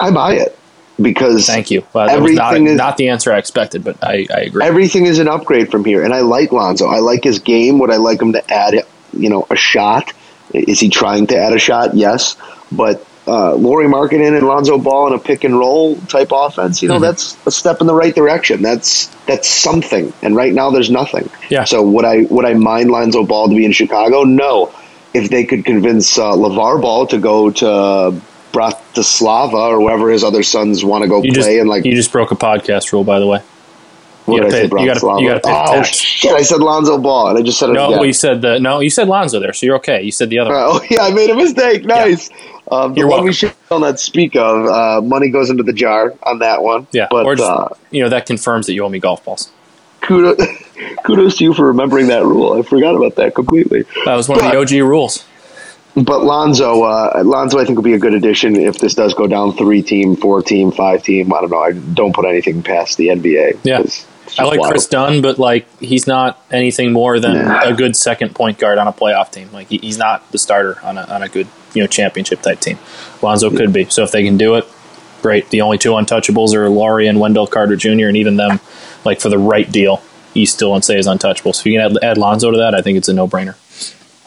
[0.00, 0.56] I buy it
[1.02, 1.80] because Thank you.
[1.92, 4.64] That was not, Everything is- not the answer I expected, but I, I agree.
[4.64, 6.02] everything is an upgrade from here.
[6.04, 6.86] And I like Lonzo.
[6.88, 7.78] I like his game.
[7.80, 8.74] Would I like him to add,
[9.12, 10.12] you know, a shot?
[10.52, 11.94] Is he trying to add a shot?
[11.94, 12.36] Yes,
[12.70, 16.88] but uh, Lauri Markkanen and Lonzo Ball in a pick and roll type offense, you
[16.88, 17.02] know, Mhm.
[17.02, 18.62] that's a step in the right direction.
[18.62, 20.12] That's that's something.
[20.22, 21.30] And right now, there's nothing.
[21.48, 21.64] Yeah.
[21.64, 24.24] So would I would I mind Lonzo Ball to be in Chicago?
[24.24, 24.72] No.
[25.14, 28.20] If they could convince uh, LaVar Ball to go to
[28.52, 31.94] Bratislava or wherever his other sons want to go You play, just and like you
[31.94, 33.40] just broke a podcast rule, by the way.
[34.28, 35.20] you gotta pay- you gotta- Bratislava?
[35.20, 35.96] you gotta pay oh tax.
[35.98, 36.32] shit!
[36.32, 37.98] I said Lonzo Ball, and I just said it No, again.
[37.98, 38.80] well, you said the no.
[38.80, 40.02] You said Lonzo there, so you're okay.
[40.02, 40.50] You said the other.
[40.50, 40.62] one.
[40.64, 41.84] Oh yeah, I made a mistake.
[41.84, 42.30] Nice.
[42.70, 43.26] Um, the You're one welcome.
[43.26, 44.66] we should not speak of.
[44.66, 46.86] Uh, money goes into the jar on that one.
[46.92, 49.50] Yeah, but or just uh, you know that confirms that you owe me golf balls.
[50.00, 50.38] kudos,
[51.04, 52.52] kudos to you for remembering that rule.
[52.58, 53.84] I forgot about that completely.
[54.04, 55.24] That was one of the OG rules.
[55.94, 59.26] But Lonzo, uh, Lonzo, I think will be a good addition if this does go
[59.26, 61.32] down three team, four team, five team.
[61.32, 61.58] I don't know.
[61.58, 63.58] I don't put anything past the NBA.
[63.62, 63.82] Yeah.
[64.38, 64.60] I like.
[64.62, 68.86] Kris Dunn, but like he's not anything more than a good second point guard on
[68.86, 69.50] a playoff team.
[69.52, 72.60] Like he, he's not the starter on a on a good you know championship type
[72.60, 72.78] team.
[73.20, 73.84] Lonzo could be.
[73.86, 74.66] So if they can do it,
[75.20, 75.50] great.
[75.50, 78.06] The only two untouchables are Lauri and Wendell Carter Jr.
[78.06, 78.60] and even them,
[79.04, 81.52] like for the right deal, he still won't say is untouchable.
[81.52, 83.56] So if you can add, add Lonzo to that, I think it's a no brainer.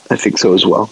[0.10, 0.92] I think so as well.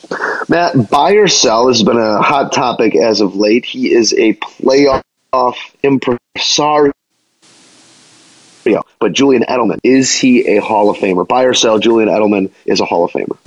[0.49, 3.65] Matt, buy or sell has been a hot topic as of late.
[3.65, 5.03] He is a playoff
[5.83, 6.93] impresario.
[8.99, 11.27] But Julian Edelman, is he a Hall of Famer?
[11.27, 13.37] Buy or sell, Julian Edelman is a Hall of Famer.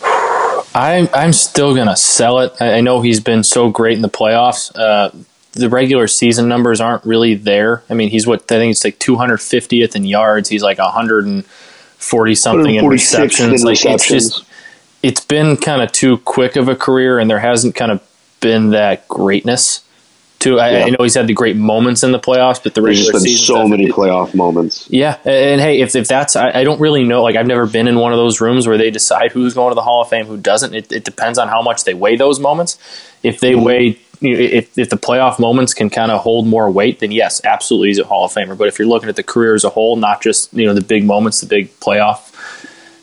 [0.75, 2.53] I'm I'm still gonna sell it.
[2.61, 4.71] I, know he's been so great in the playoffs.
[4.79, 5.11] Uh,
[5.53, 7.83] the regular season numbers aren't really there.
[7.89, 10.51] I mean, he's what I think it's like 250th in yards.
[10.51, 13.63] He's like 140 something in receptions.
[13.63, 14.35] in Like it's receptions.
[14.35, 14.46] just
[15.07, 18.03] it's been kind of too quick of a career, and there hasn't kind of
[18.41, 19.83] been that greatness.
[20.41, 20.85] To I, Yeah.
[20.85, 23.21] I know he's had the great moments in the playoffs, but the There's regular been
[23.21, 24.87] season so many playoff moments.
[24.91, 27.23] yeah, and, and hey, if, if that's, I, I don't really know.
[27.23, 29.75] Like, I've never been in one of those rooms where they decide who's going to
[29.77, 30.75] the Hall of Fame, who doesn't.
[30.75, 32.79] It, it depends on how much they weigh those moments.
[33.23, 33.65] If they mm-hmm.
[33.65, 37.13] weigh, you know, if if the playoff moments can kind of hold more weight, then
[37.13, 38.59] yes, absolutely, he's a Hall of Famer.
[38.59, 40.83] But if you're looking at the career as a whole, not just you know the
[40.83, 42.33] big moments, the big playoff,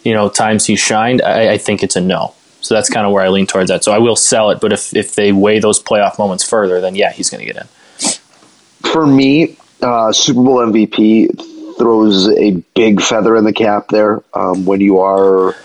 [0.04, 2.34] you know, times he shined, I, I think it's a no.
[2.62, 3.84] So that's kind of where I lean towards that.
[3.84, 6.96] So I will sell it, but if if they weigh those playoff moments further, then
[6.96, 7.68] yeah, he's going to get in.
[8.90, 14.66] For me, uh, Super Bowl MVP throws a big feather in the cap there um,
[14.66, 15.56] when you are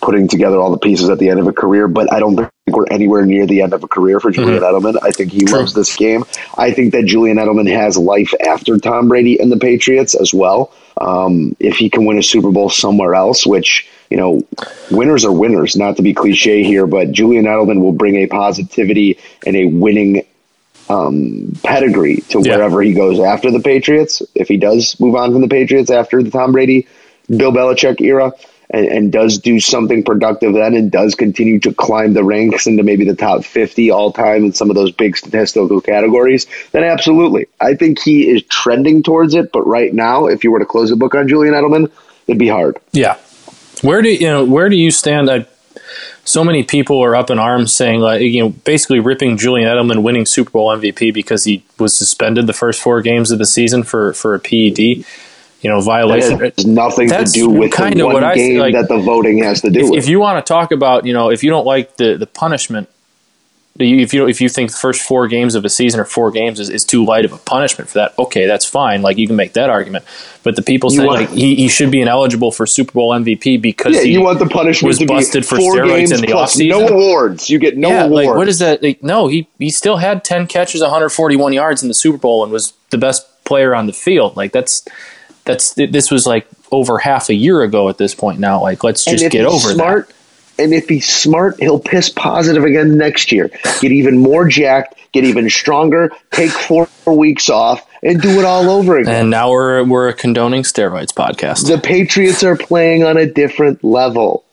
[0.00, 1.88] putting together all the pieces at the end of a career.
[1.88, 4.96] But I don't think we're anywhere near the end of a career for Julian Edelman.
[5.02, 6.24] I think he loves this game.
[6.56, 10.72] I think that Julian Edelman has life after Tom Brady and the Patriots as well.
[11.00, 14.42] Um, if he can win a Super Bowl somewhere else, which you know,
[14.90, 15.76] winners are winners.
[15.76, 20.24] Not to be cliche here, but Julian Edelman will bring a positivity and a winning
[20.88, 22.56] um, pedigree to Yeah.
[22.56, 24.22] wherever he goes after the Patriots.
[24.34, 26.86] If he does move on from the Patriots after the Tom Brady,
[27.28, 28.32] Bill Belichick era,
[28.70, 32.82] and, and does do something productive then, and does continue to climb the ranks into
[32.82, 37.46] maybe the top fifty all time in some of those big statistical categories, then absolutely,
[37.60, 39.52] I think he is trending towards it.
[39.52, 41.90] But right now, if you were to close the book on Julian Edelman,
[42.26, 42.78] it'd be hard.
[42.92, 43.16] Yeah.
[43.82, 44.44] Where do you know?
[44.44, 45.30] Where do you stand?
[45.30, 45.46] I,
[46.24, 50.02] so many people are up in arms saying, like, you know, basically ripping Julian Edelman
[50.02, 53.82] winning Super Bowl MVP because he was suspended the first four games of the season
[53.82, 55.04] for for a PED,
[55.60, 56.38] you know, That violation.
[56.38, 58.74] has nothing to That's do with kind the of one what I see, game like,
[58.74, 59.98] that the voting has to do if, with.
[60.04, 62.88] if you want to talk about, you know, if you don't like the the punishment,
[63.80, 66.58] if you if you think the first four games of a season or four games
[66.58, 69.02] is, is too light of a punishment for that, okay, that's fine.
[69.02, 70.04] Like you can make that argument.
[70.42, 73.62] But the people You saying like he, he should be ineligible for Super Bowl MVP
[73.62, 76.10] because yeah, he you want the punishment was to be busted for four steroids games
[76.12, 76.68] in the plus offseason.
[76.70, 77.48] no awards.
[77.50, 78.26] You get no yeah, awards.
[78.26, 78.82] like what is that?
[78.82, 82.52] Like, no, he he still had ten catches, 141 yards in the Super Bowl, and
[82.52, 84.36] was the best player on the field.
[84.36, 84.84] Like that's
[85.48, 88.60] that's this was like over half a year ago at this point now.
[88.62, 90.12] Like let's And just if get he's over smart,
[90.58, 93.50] And if he's smart, he'll piss positive again next year.
[93.80, 98.68] Get even more jacked, get even stronger, take four weeks off, and do it all
[98.68, 99.14] over again.
[99.14, 101.66] And now we're we're a condoning steroids podcast.
[101.66, 104.44] the Patriots are playing on a different level.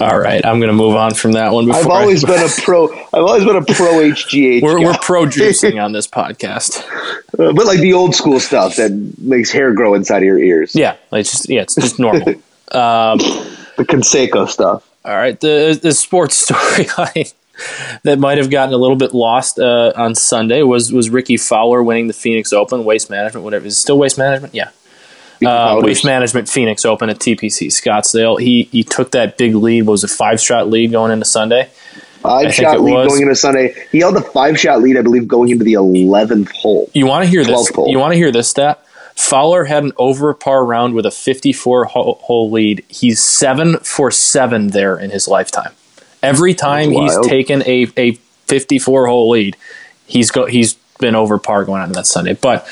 [0.00, 1.70] All right, I'm going to move on from that one.
[1.70, 2.88] I've before I- always been a pro.
[2.92, 4.62] I've always been a pro HGH.
[4.62, 4.84] we're guy.
[4.84, 6.84] we're pro juicing on this podcast.
[7.36, 10.72] Uh, but like the old school stuff that makes hair grow inside of your ears.
[10.76, 12.28] Yeah, it's just yeah, it's just normal.
[12.70, 14.88] um, The Canseco stuff.
[15.04, 17.34] All right, the the sports storyline
[18.04, 21.82] that might have gotten a little bit lost uh, on Sunday was was Rickie Fowler
[21.82, 23.66] winning the Phoenix Open, Waste Management, whatever.
[23.66, 24.54] Is it still Waste Management?
[24.54, 24.70] Yeah,
[25.46, 28.40] uh, Waste Management Phoenix Open at TPC Scottsdale.
[28.40, 29.82] He he took that big lead.
[29.82, 31.70] What was a five shot lead going into Sunday?
[32.20, 33.08] Five shot lead was.
[33.08, 33.74] going into Sunday.
[33.92, 36.90] He held a five shot lead, I believe, going into the eleventh hole.
[36.94, 37.68] You want to hear this?
[37.70, 37.90] hole.
[37.90, 38.84] You want to hear this stat?
[39.14, 42.84] Fowler had an over par round with a 54 hole lead.
[42.88, 45.72] He's seven for seven there in his lifetime.
[46.20, 49.56] Every time he's taken a, a 54 hole lead.
[50.06, 52.34] He's go he's been over par going on that Sunday.
[52.34, 52.66] But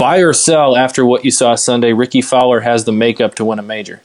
[0.00, 3.58] buy or sell after what you saw Sunday, Rickie Fowler has the makeup to win
[3.58, 4.00] a major.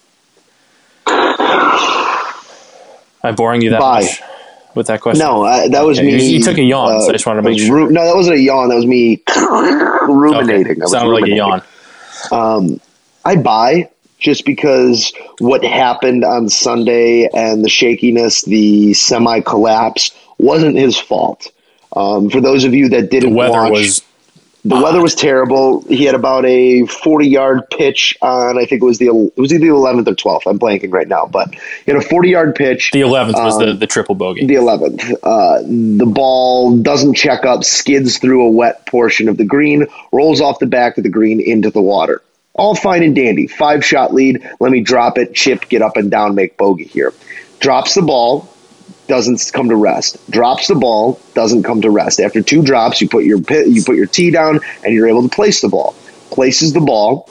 [3.23, 4.01] I'm boring you that Buy.
[4.01, 4.21] much
[4.75, 5.25] with that question.
[5.25, 6.13] No, I, that was Okay, me.
[6.15, 7.75] uh, you- you took a yawn, so I just wanted to make sure.
[7.75, 8.69] ru- no, that wasn't a yawn.
[8.69, 9.23] That was me
[10.07, 10.81] ruminating.
[10.81, 12.79] I was Sounded like a yawn.
[13.27, 13.89] I buy
[14.19, 21.51] just because what happened on Sunday and the shakiness, the semi collapse, wasn't his fault.
[21.95, 24.01] Um, for those of you that didn't weather watch, was
[24.65, 25.81] the weather was terrible.
[25.83, 28.57] He had about a forty-yard pitch on.
[28.57, 30.47] I think it was the it was either the eleventh or twelfth.
[30.47, 32.91] I'm blanking right now, but he had a forty-yard pitch.
[32.91, 34.45] the 11th was the, Um, the triple bogey.
[34.47, 35.13] the 11th.
[35.23, 40.41] Uh, the ball doesn't check up, skids through a wet portion of the green, rolls
[40.41, 42.21] off the back of the green into the water.
[42.53, 43.47] All fine and dandy.
[43.47, 44.49] Five shot lead.
[44.59, 47.13] Let me drop it, chip, get up and down, make bogey here.
[47.59, 48.49] Drops the ball,
[49.07, 50.17] doesn't come to rest.
[50.29, 52.19] Drops the ball, doesn't come to rest.
[52.19, 55.23] After two drops, you put your pit, you put your tee down, and you're able
[55.23, 55.95] to place the ball.
[56.31, 57.29] Places the ball,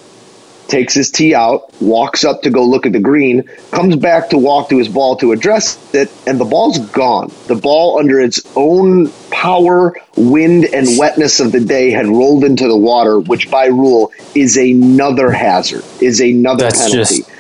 [0.68, 4.38] takes his tee out, walks up to go look at the green, comes back to
[4.38, 7.30] walk to his ball to address it, and the ball's gone.
[7.48, 12.66] The ball, under its own power, wind, and wetness of the day, had rolled into
[12.66, 17.18] the water, which by rule is another hazard, is another That's penalty.
[17.18, 17.30] just-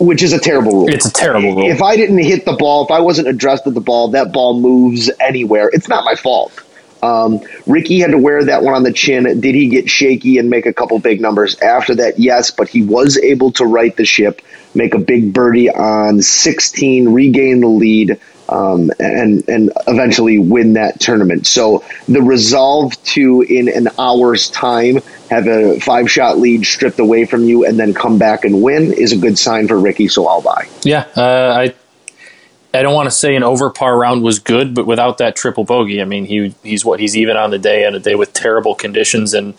[0.00, 0.88] which is a terrible rule.
[0.88, 1.70] It's a terrible rule.
[1.70, 4.58] If I didn't hit the ball, if I wasn't addressed at the ball, that ball
[4.58, 5.70] moves anywhere.
[5.72, 6.58] It's not my fault.
[7.02, 9.40] Um, Rickie had to wear that one on the chin.
[9.40, 12.18] Did he get shaky and make a couple big numbers after that?
[12.18, 14.42] Yes, but he was able to right the ship,
[14.74, 18.20] make a big birdie on 16, regain the lead,
[18.50, 21.46] um, and and eventually win that tournament.
[21.46, 27.24] So the resolve to in an hour's time have a five shot lead stripped away
[27.24, 30.08] from you and then come back and win is a good sign for Rickie.
[30.08, 30.68] So I'll buy.
[30.82, 31.74] Yeah, uh, I
[32.76, 35.64] I don't want to say an over par round was good, but without that triple
[35.64, 38.32] bogey, I mean he he's what he's even on the day and a day with
[38.32, 39.54] terrible conditions and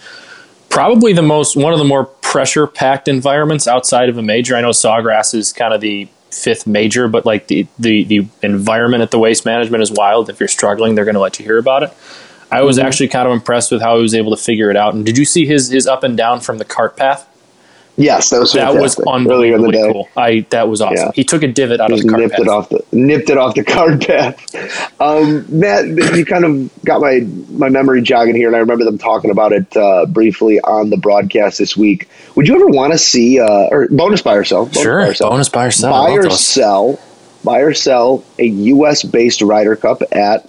[0.70, 4.56] probably the most one of the more pressure packed environments outside of a major.
[4.56, 9.04] I know Sawgrass is kind of the fifth major, but like the the the environment
[9.04, 10.30] at the Waste Management is wild.
[10.30, 11.94] If you're struggling, they're going to let you hear about it.
[12.52, 12.86] I was mm-hmm.
[12.86, 14.94] actually kind of impressed with how he was able to figure it out.
[14.94, 17.28] And did you see his his up and down from the cart path?
[17.98, 19.32] Yes, that was That was fantastic.
[19.32, 19.92] earlier in the unbelievably day.
[19.92, 20.10] cool.
[20.16, 20.96] I that was awesome.
[21.08, 21.12] Yeah.
[21.14, 22.42] He took a divot out of Just the cart nipped path.
[22.42, 25.02] it off the nipped it off the card path.
[25.02, 27.20] Um, Matt, you kind of got my
[27.52, 30.98] my memory jogging here, and I remember them talking about it uh, briefly on the
[30.98, 32.08] broadcast this week.
[32.36, 34.66] Would you ever want to see uh, or bonus buy or sell?
[34.66, 35.30] Bonus Sure, buy or sell.
[35.30, 35.92] bonus buy or sell.
[35.92, 37.00] Buy or sell.
[37.44, 39.04] Buy or sell a U.S.
[39.04, 40.44] based Ryder Cup at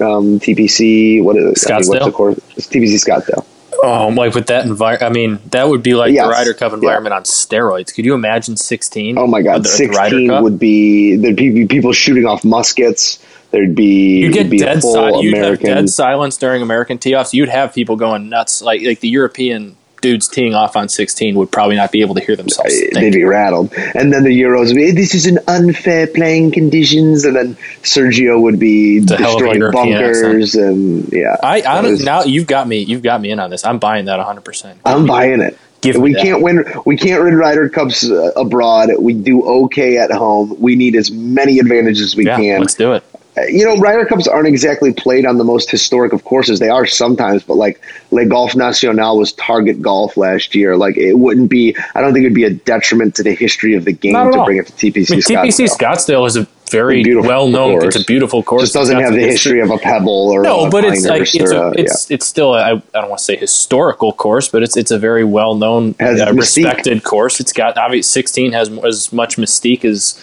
[0.00, 1.22] um, TPC.
[1.24, 1.48] What is it?
[1.72, 2.04] I think, What's Scottsdale?
[2.04, 2.40] the course?
[2.56, 3.44] It's TPC Scottsdale.
[3.82, 5.02] Oh, like with that environment.
[5.10, 6.24] I mean, that would be like Yes.
[6.26, 7.94] the Ryder Cup environment on steroids.
[7.94, 9.16] Could you imagine 16?
[9.18, 10.42] Oh my God, the- the sixteen Cup?
[10.42, 13.18] would be there'd be people shooting off muskets.
[13.50, 14.80] There'd be You'd get be a dead.
[14.82, 15.66] full Si- you'd have American.
[15.74, 17.32] dead silence during American tee-offs.
[17.32, 18.60] You'd have people going nuts.
[18.60, 22.20] Like like the European dudes teeing off on 16 would probably not be able to
[22.20, 22.78] hear themselves.
[22.78, 23.14] They'd think.
[23.14, 27.36] be rattled, and then the Euros would be this is an unfair playing conditions, and
[27.36, 32.66] then Sergio would be of destroying bunkers, and yeah, I honestly was- now you've got
[32.68, 32.78] me.
[32.78, 33.64] You've got me in on this.
[33.64, 34.44] I'm buying that 100.
[34.44, 35.58] percent I'm buying it.
[35.80, 36.64] Give we can't win.
[36.84, 38.90] We can't win Ryder Cups uh, abroad.
[38.98, 40.56] We do okay at home.
[40.58, 42.60] We need as many advantages as we Yeah, can.
[42.60, 43.04] let's do it.
[43.48, 46.58] You know, Ryder Cups aren't exactly played on the most historic of courses.
[46.58, 47.80] They are sometimes, but like
[48.10, 50.76] Le Golf Nacional was Target Golf last year.
[50.76, 51.76] Like it wouldn't be.
[51.94, 54.44] I don't think it'd be a detriment to the history of the game to all.
[54.44, 55.10] bring it to TPC.
[55.12, 55.78] I mean, TPC Scottsdale.
[55.78, 57.84] Scottsdale is a very well known.
[57.84, 58.62] It's a beautiful course.
[58.62, 61.50] just doesn't have the history of a Pebble or No, a but it's like it's
[61.50, 64.90] a, a- it's it's still I don't want to say historical course, but it's it's
[64.90, 67.40] a very well known, uh, respected course.
[67.40, 70.22] It's got obviously sixteen has as much mystique as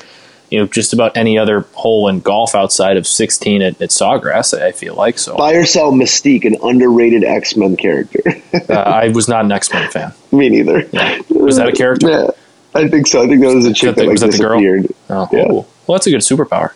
[0.50, 4.60] you know just about any other hole in golf outside of sixteen at, at Sawgrass.
[4.60, 5.36] I feel like so.
[5.38, 8.22] Buy or sell Mystique, an underrated X Men character.
[8.70, 10.14] Uh, I was not an X Men fan.
[10.32, 10.88] Me neither.
[11.30, 12.10] Was that a character?
[12.10, 12.28] Yeah,
[12.74, 13.22] I think so.
[13.22, 14.58] I think that was a chick that the- that, like was that the girl?
[14.58, 14.88] disappeared.
[15.10, 15.46] Oh, Yeah.
[15.48, 15.68] cool.
[15.86, 16.72] well, that's a good superpower.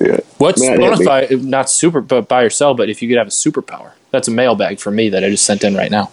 [0.00, 0.20] Yeah.
[0.38, 1.26] What's Matt, bonus hit buy?
[1.30, 2.74] Not super, but buy or sell.
[2.74, 5.44] But if you could have a superpower, that's a mailbag for me that I just
[5.44, 6.10] sent in right now.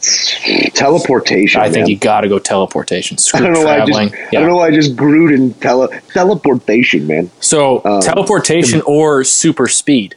[0.74, 1.62] Teleportation.
[1.62, 3.18] I think you got to go teleportation.
[3.18, 4.16] Screw I don't know why I just, traveling.
[4.28, 7.32] I don't know why I just grewed in tele teleportation, man.
[7.40, 10.16] So Um, teleportation or super speed.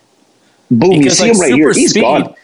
[0.70, 0.92] Boom!
[0.92, 1.72] You see like, him right super here.
[1.72, 2.34] He's speed- gone.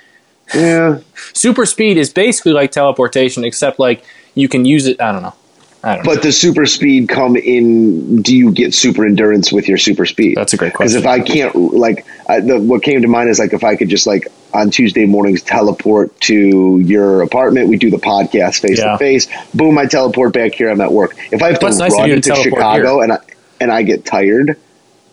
[0.55, 1.01] Yeah,
[1.33, 4.05] Super speed is basically like teleportation, except like
[4.35, 5.01] you can use it.
[5.01, 5.35] I don't know.
[5.83, 6.15] I don't know.
[6.15, 8.23] but does super speed come in?
[8.23, 10.37] Do you get super endurance with your super speed?
[10.37, 11.01] That's a great question.
[11.01, 13.77] Because if I can't, like, I, the, what came to mind is like if I
[13.77, 18.81] could just like on Tuesday mornings teleport to your apartment, we do the podcast face
[18.81, 19.29] to face.
[19.55, 19.79] Boom!
[19.79, 20.71] I teleport back here.
[20.71, 21.15] I'm at work.
[21.31, 23.19] If I have to nice of run you to to teleport Chicago and I
[23.61, 24.59] and I get tired,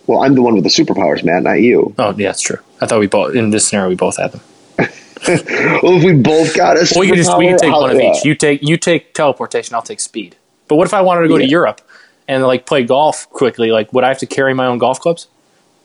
[0.06, 1.94] well, I'm the one with the superpowers, Matt, not you.
[1.98, 2.58] Oh, yeah, that's true.
[2.80, 4.40] I thought we both in this scenario we both had them.
[5.26, 7.90] Well, if we both got a Well, we can just we could take how- one
[7.92, 8.12] of yeah.
[8.12, 8.24] each.
[8.26, 9.74] You take you take teleportation.
[9.74, 10.36] I'll take speed.
[10.68, 11.80] But what if I wanted to go to Europe
[12.28, 13.70] and like play golf quickly?
[13.70, 15.28] Like, would I have to carry my own golf clubs?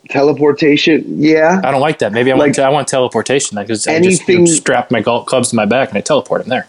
[0.10, 1.62] Teleportation, yeah.
[1.64, 2.14] I don't like that.
[2.14, 5.02] Maybe I Like- want to, I want teleportation because I just you know, strap my
[5.02, 6.68] golf clubs to my back and I teleport them there.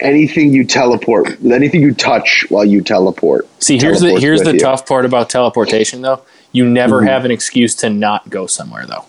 [0.00, 3.46] Anything you teleport, anything you touch while you teleport.
[3.62, 4.58] See, here's the here's the you.
[4.58, 6.22] tough part about teleportation though.
[6.52, 7.08] You never Mhm.
[7.08, 9.04] have an excuse to not go somewhere though.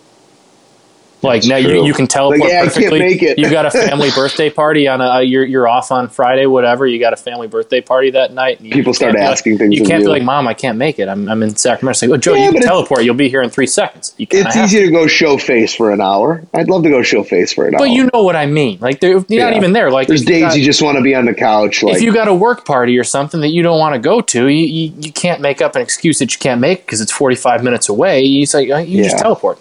[1.23, 2.99] Like now you, you can teleport Like, yeah, perfectly.
[2.99, 3.37] make it.
[3.37, 6.87] you got a family birthday party on a you're you're off on Friday, whatever.
[6.87, 8.61] You got a family birthday party that night.
[8.61, 10.07] People start can't like- asking things You can't you.
[10.07, 11.07] be like, "Mom, I can't make it.
[11.07, 13.03] I'm, I'm in Sacramento." Like, "Oh, Joe, Yeah, you can teleport.
[13.03, 16.01] You'll be here in three seconds." You It's easy to go show face for an
[16.01, 16.43] hour.
[16.53, 17.87] I'd love to go show face for an But hour.
[17.87, 18.79] But you know what I mean.
[18.81, 19.91] Like they're, you're not even there.
[19.91, 21.83] Like There's you days got- you just want to be on the couch.
[21.83, 24.21] Like if you got a work party or something that you don't want to go
[24.21, 27.11] to, you, you, you can't make up an excuse that you can't make because it's
[27.11, 28.23] 45 minutes away.
[28.23, 29.21] You say, uh, you just Yeah.
[29.23, 29.59] teleport.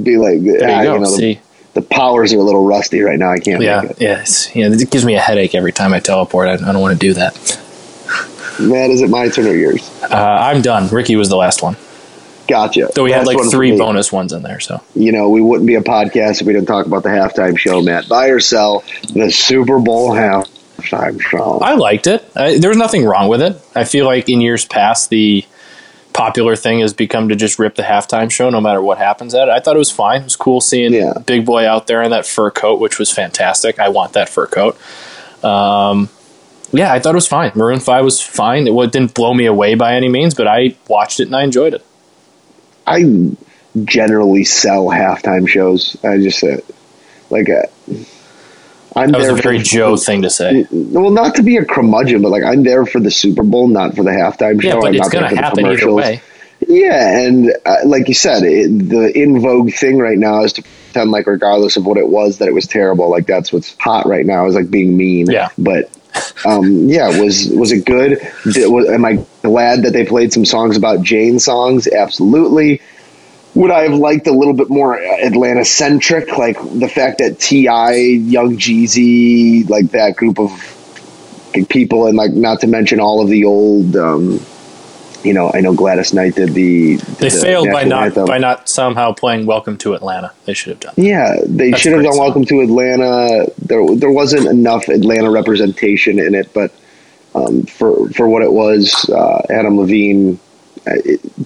[0.00, 0.94] Be like, There ah, you go.
[0.94, 1.40] you know, the, See,
[1.74, 3.30] the powers are a little rusty right now.
[3.30, 4.50] I can't yeah, make it.
[4.54, 4.66] yeah.
[4.66, 6.48] It gives me a headache every time I teleport.
[6.48, 7.34] I, I don't want to do that.
[8.60, 9.88] Matt, is it my turn or yours?
[10.02, 10.88] Uh, I'm done.
[10.88, 11.76] Rickie was the last one.
[12.48, 12.92] Gotcha.
[12.92, 14.58] So we had like three bonus ones in there.
[14.60, 17.56] So You know, we wouldn't be a podcast if we didn't talk about the halftime
[17.56, 18.08] show, Matt.
[18.08, 18.82] Buy or sell
[19.12, 21.60] the Super Bowl halftime show.
[21.60, 22.28] I liked it.
[22.34, 23.56] I, there was nothing wrong with it.
[23.76, 25.44] I feel like in years past, the
[26.20, 29.48] popular thing has become to just rip the halftime show no matter what happens at
[29.48, 29.52] it.
[29.52, 30.20] I thought it was fine.
[30.20, 31.14] It was cool seeing Yeah.
[31.24, 33.80] Big Boi out there in that fur coat, which was fantastic.
[33.80, 34.76] I want that fur coat.
[35.42, 36.10] Um,
[36.72, 37.52] yeah, I thought it was fine.
[37.54, 38.68] Maroon 5 was fine.
[38.68, 41.72] It didn't blow me away by any means, but I watched it and I enjoyed
[41.72, 41.86] it.
[42.86, 43.30] I
[43.82, 45.96] generally sell halftime shows.
[46.04, 46.58] I just uh,
[47.30, 47.62] like uh,
[48.96, 50.66] I'm That was there a very for, Joe thing to say.
[50.70, 53.94] Well, not to be a curmudgeon, but like I'm there for the Super Bowl, not
[53.94, 54.68] for the halftime show.
[54.68, 56.22] Yeah, but I'm it's going to happen either way.
[56.66, 60.62] Yeah, and uh, like you said, it, the in vogue thing right now is to
[60.62, 63.10] pretend like, regardless of what it was, that it was terrible.
[63.10, 65.30] Like that's what's hot right now is like being mean.
[65.30, 65.48] Yeah.
[65.56, 65.90] but
[66.44, 68.18] um, yeah, was was it good?
[68.52, 71.86] Did, was, am I glad that they played some songs about Jane songs?
[71.86, 72.82] Absolutely.
[73.54, 77.94] Would I have liked a little bit more Atlanta centric, like the fact that T.I.,
[77.94, 80.50] Young Jeezy, like that group of
[81.68, 83.96] people, and like not to mention all of the old.
[83.96, 84.40] Um,
[85.24, 86.96] you know, I know Gladys Knight did the.
[86.96, 88.26] They the failed by not anthem.
[88.26, 90.94] by not somehow playing "Welcome to Atlanta." They should have done.
[90.96, 91.02] that.
[91.02, 92.22] Yeah, they That's should have done song.
[92.22, 96.72] "Welcome to Atlanta." There, there wasn't enough Atlanta representation in it, but
[97.34, 100.38] um, for for what it was, uh, Adam Levine,
[100.86, 100.92] Uh,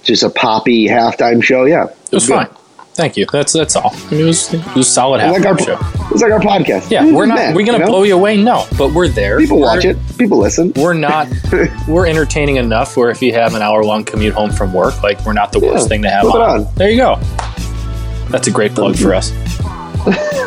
[0.03, 1.65] just a poppy halftime show.
[1.65, 2.47] Yeah, It was good.
[2.47, 2.49] fine.
[2.93, 3.25] Thank you.
[3.29, 3.91] That's that's all.
[3.93, 6.07] I mean, it was it was solid It's like our, halftime show.
[6.13, 6.89] it's like our podcast.
[6.89, 7.53] Yeah, we're not.
[7.53, 7.87] We're gonna you know?
[7.87, 8.37] blow you away.
[8.41, 9.37] No, but we're there.
[9.37, 9.97] People We're- watch it.
[10.17, 10.71] People listen.
[10.77, 11.27] We're not.
[11.89, 12.95] we're entertaining enough.
[12.95, 15.59] Where if you have an hour long commute home from work, like we're not the
[15.59, 16.41] worst Yeah, thing to have on.
[16.61, 16.67] on.
[16.75, 17.15] There you go.
[18.29, 19.31] That's a great plug for us.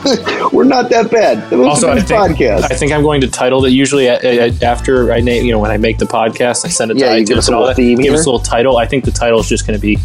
[0.53, 1.51] We're not that bad.
[1.53, 2.63] Most Also, I think podcast.
[2.71, 5.59] I think I'm going to title it usually uh, uh, after I name you know
[5.59, 7.59] when I make the podcast, I send it to Yeah, you iTunes give us a
[7.59, 8.77] little theme give us a little title.
[8.79, 9.99] I think the title is just going to be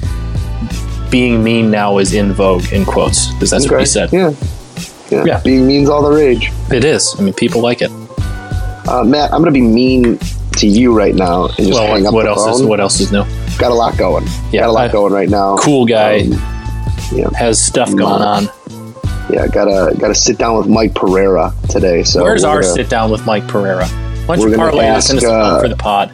[1.09, 3.81] "Being Mean Now is in Vogue" in quotes because that's what Okay.
[3.81, 4.11] he said.
[4.11, 4.31] Yeah.
[5.09, 5.41] yeah, Yeah.
[5.43, 6.49] Being mean's all the rage.
[6.71, 7.15] It is.
[7.17, 7.91] I mean, people like it.
[8.87, 10.17] Uh, Matt, I'm going to be mean
[10.57, 12.53] to you right now and just hang up what the else phone.
[12.55, 13.23] is what else is new?
[13.57, 14.25] Got a lot going.
[14.51, 15.55] Yeah, Got a lot I- going right now.
[15.57, 16.31] Cool guy Um,
[17.13, 17.29] yeah.
[17.35, 18.49] has stuff going on.
[19.30, 22.03] Yeah, gotta gotta sit down with Mike Pereira today.
[22.03, 23.88] So Where's our gonna- sit down with Mike Pereira?
[23.88, 26.11] Why don't we're you parlay this ask, into uh, for the pod?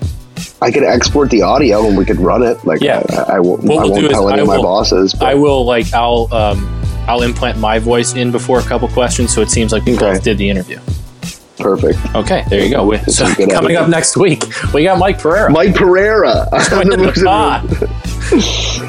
[0.62, 2.64] I could export the audio and we could run it.
[2.66, 3.02] Like, Yeah.
[3.10, 5.14] I, I, won't- What I we'll won't tell any I of my bosses.
[5.14, 9.34] But I will like I'll um I'll implant my voice in before a couple questions,
[9.34, 10.14] so it seems like we Okay.
[10.14, 10.80] both did the interview.
[11.58, 11.98] perfect.
[12.16, 12.86] Okay, there you go.
[12.86, 14.44] We, so coming up next week,
[14.74, 15.50] we got Mike Pereira.
[15.52, 16.48] Mike Pereira.
[16.70, 17.68] Join the pod.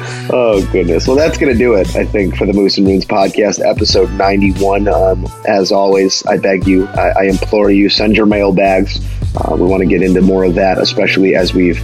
[0.33, 1.07] Oh goodness.
[1.07, 1.93] Well, that's gonna do it.
[1.95, 4.87] I think for the Moose and Runes podcast, episode ninety-one.
[4.87, 8.99] Um, as always, I beg you, I, I implore you, send your mailbags.
[9.35, 11.81] Uh, we want to get into more of that, especially as we've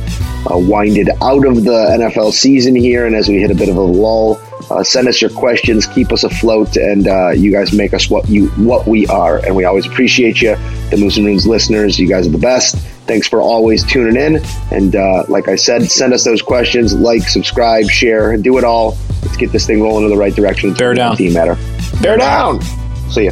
[0.50, 3.76] uh, winded out of the NFL season here, and as we hit a bit of
[3.76, 4.40] a lull.
[4.70, 8.28] Uh, send us your questions, keep us afloat, and uh, you guys make us what
[8.28, 10.56] you what we are, and we always appreciate you,
[10.90, 11.98] the Moose and Runes listeners.
[11.98, 12.76] You guys are the best.
[13.08, 17.24] Thanks for always tuning in, and uh, like I said, send us those questions, like,
[17.24, 18.98] subscribe, share, do it all.
[19.24, 20.74] Let's get this thing rolling in the right direction.
[20.74, 21.16] Bear down.
[21.16, 21.58] Team matter.
[22.02, 22.62] Bear down.
[23.10, 23.32] See ya.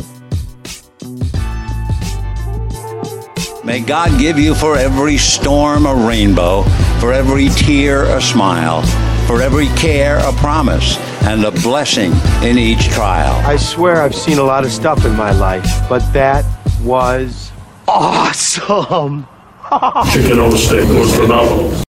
[3.65, 6.61] May God give you for every storm a rainbow,
[6.99, 8.83] for every tear a smile,
[9.27, 12.11] for every care a promise, and a blessing
[12.43, 13.33] in each trial.
[13.45, 16.45] I swear I've seen a lot of stuff in my life, but that
[16.81, 17.51] was
[17.87, 19.27] awesome.
[20.13, 21.75] Chicken on the stick was phenomenal.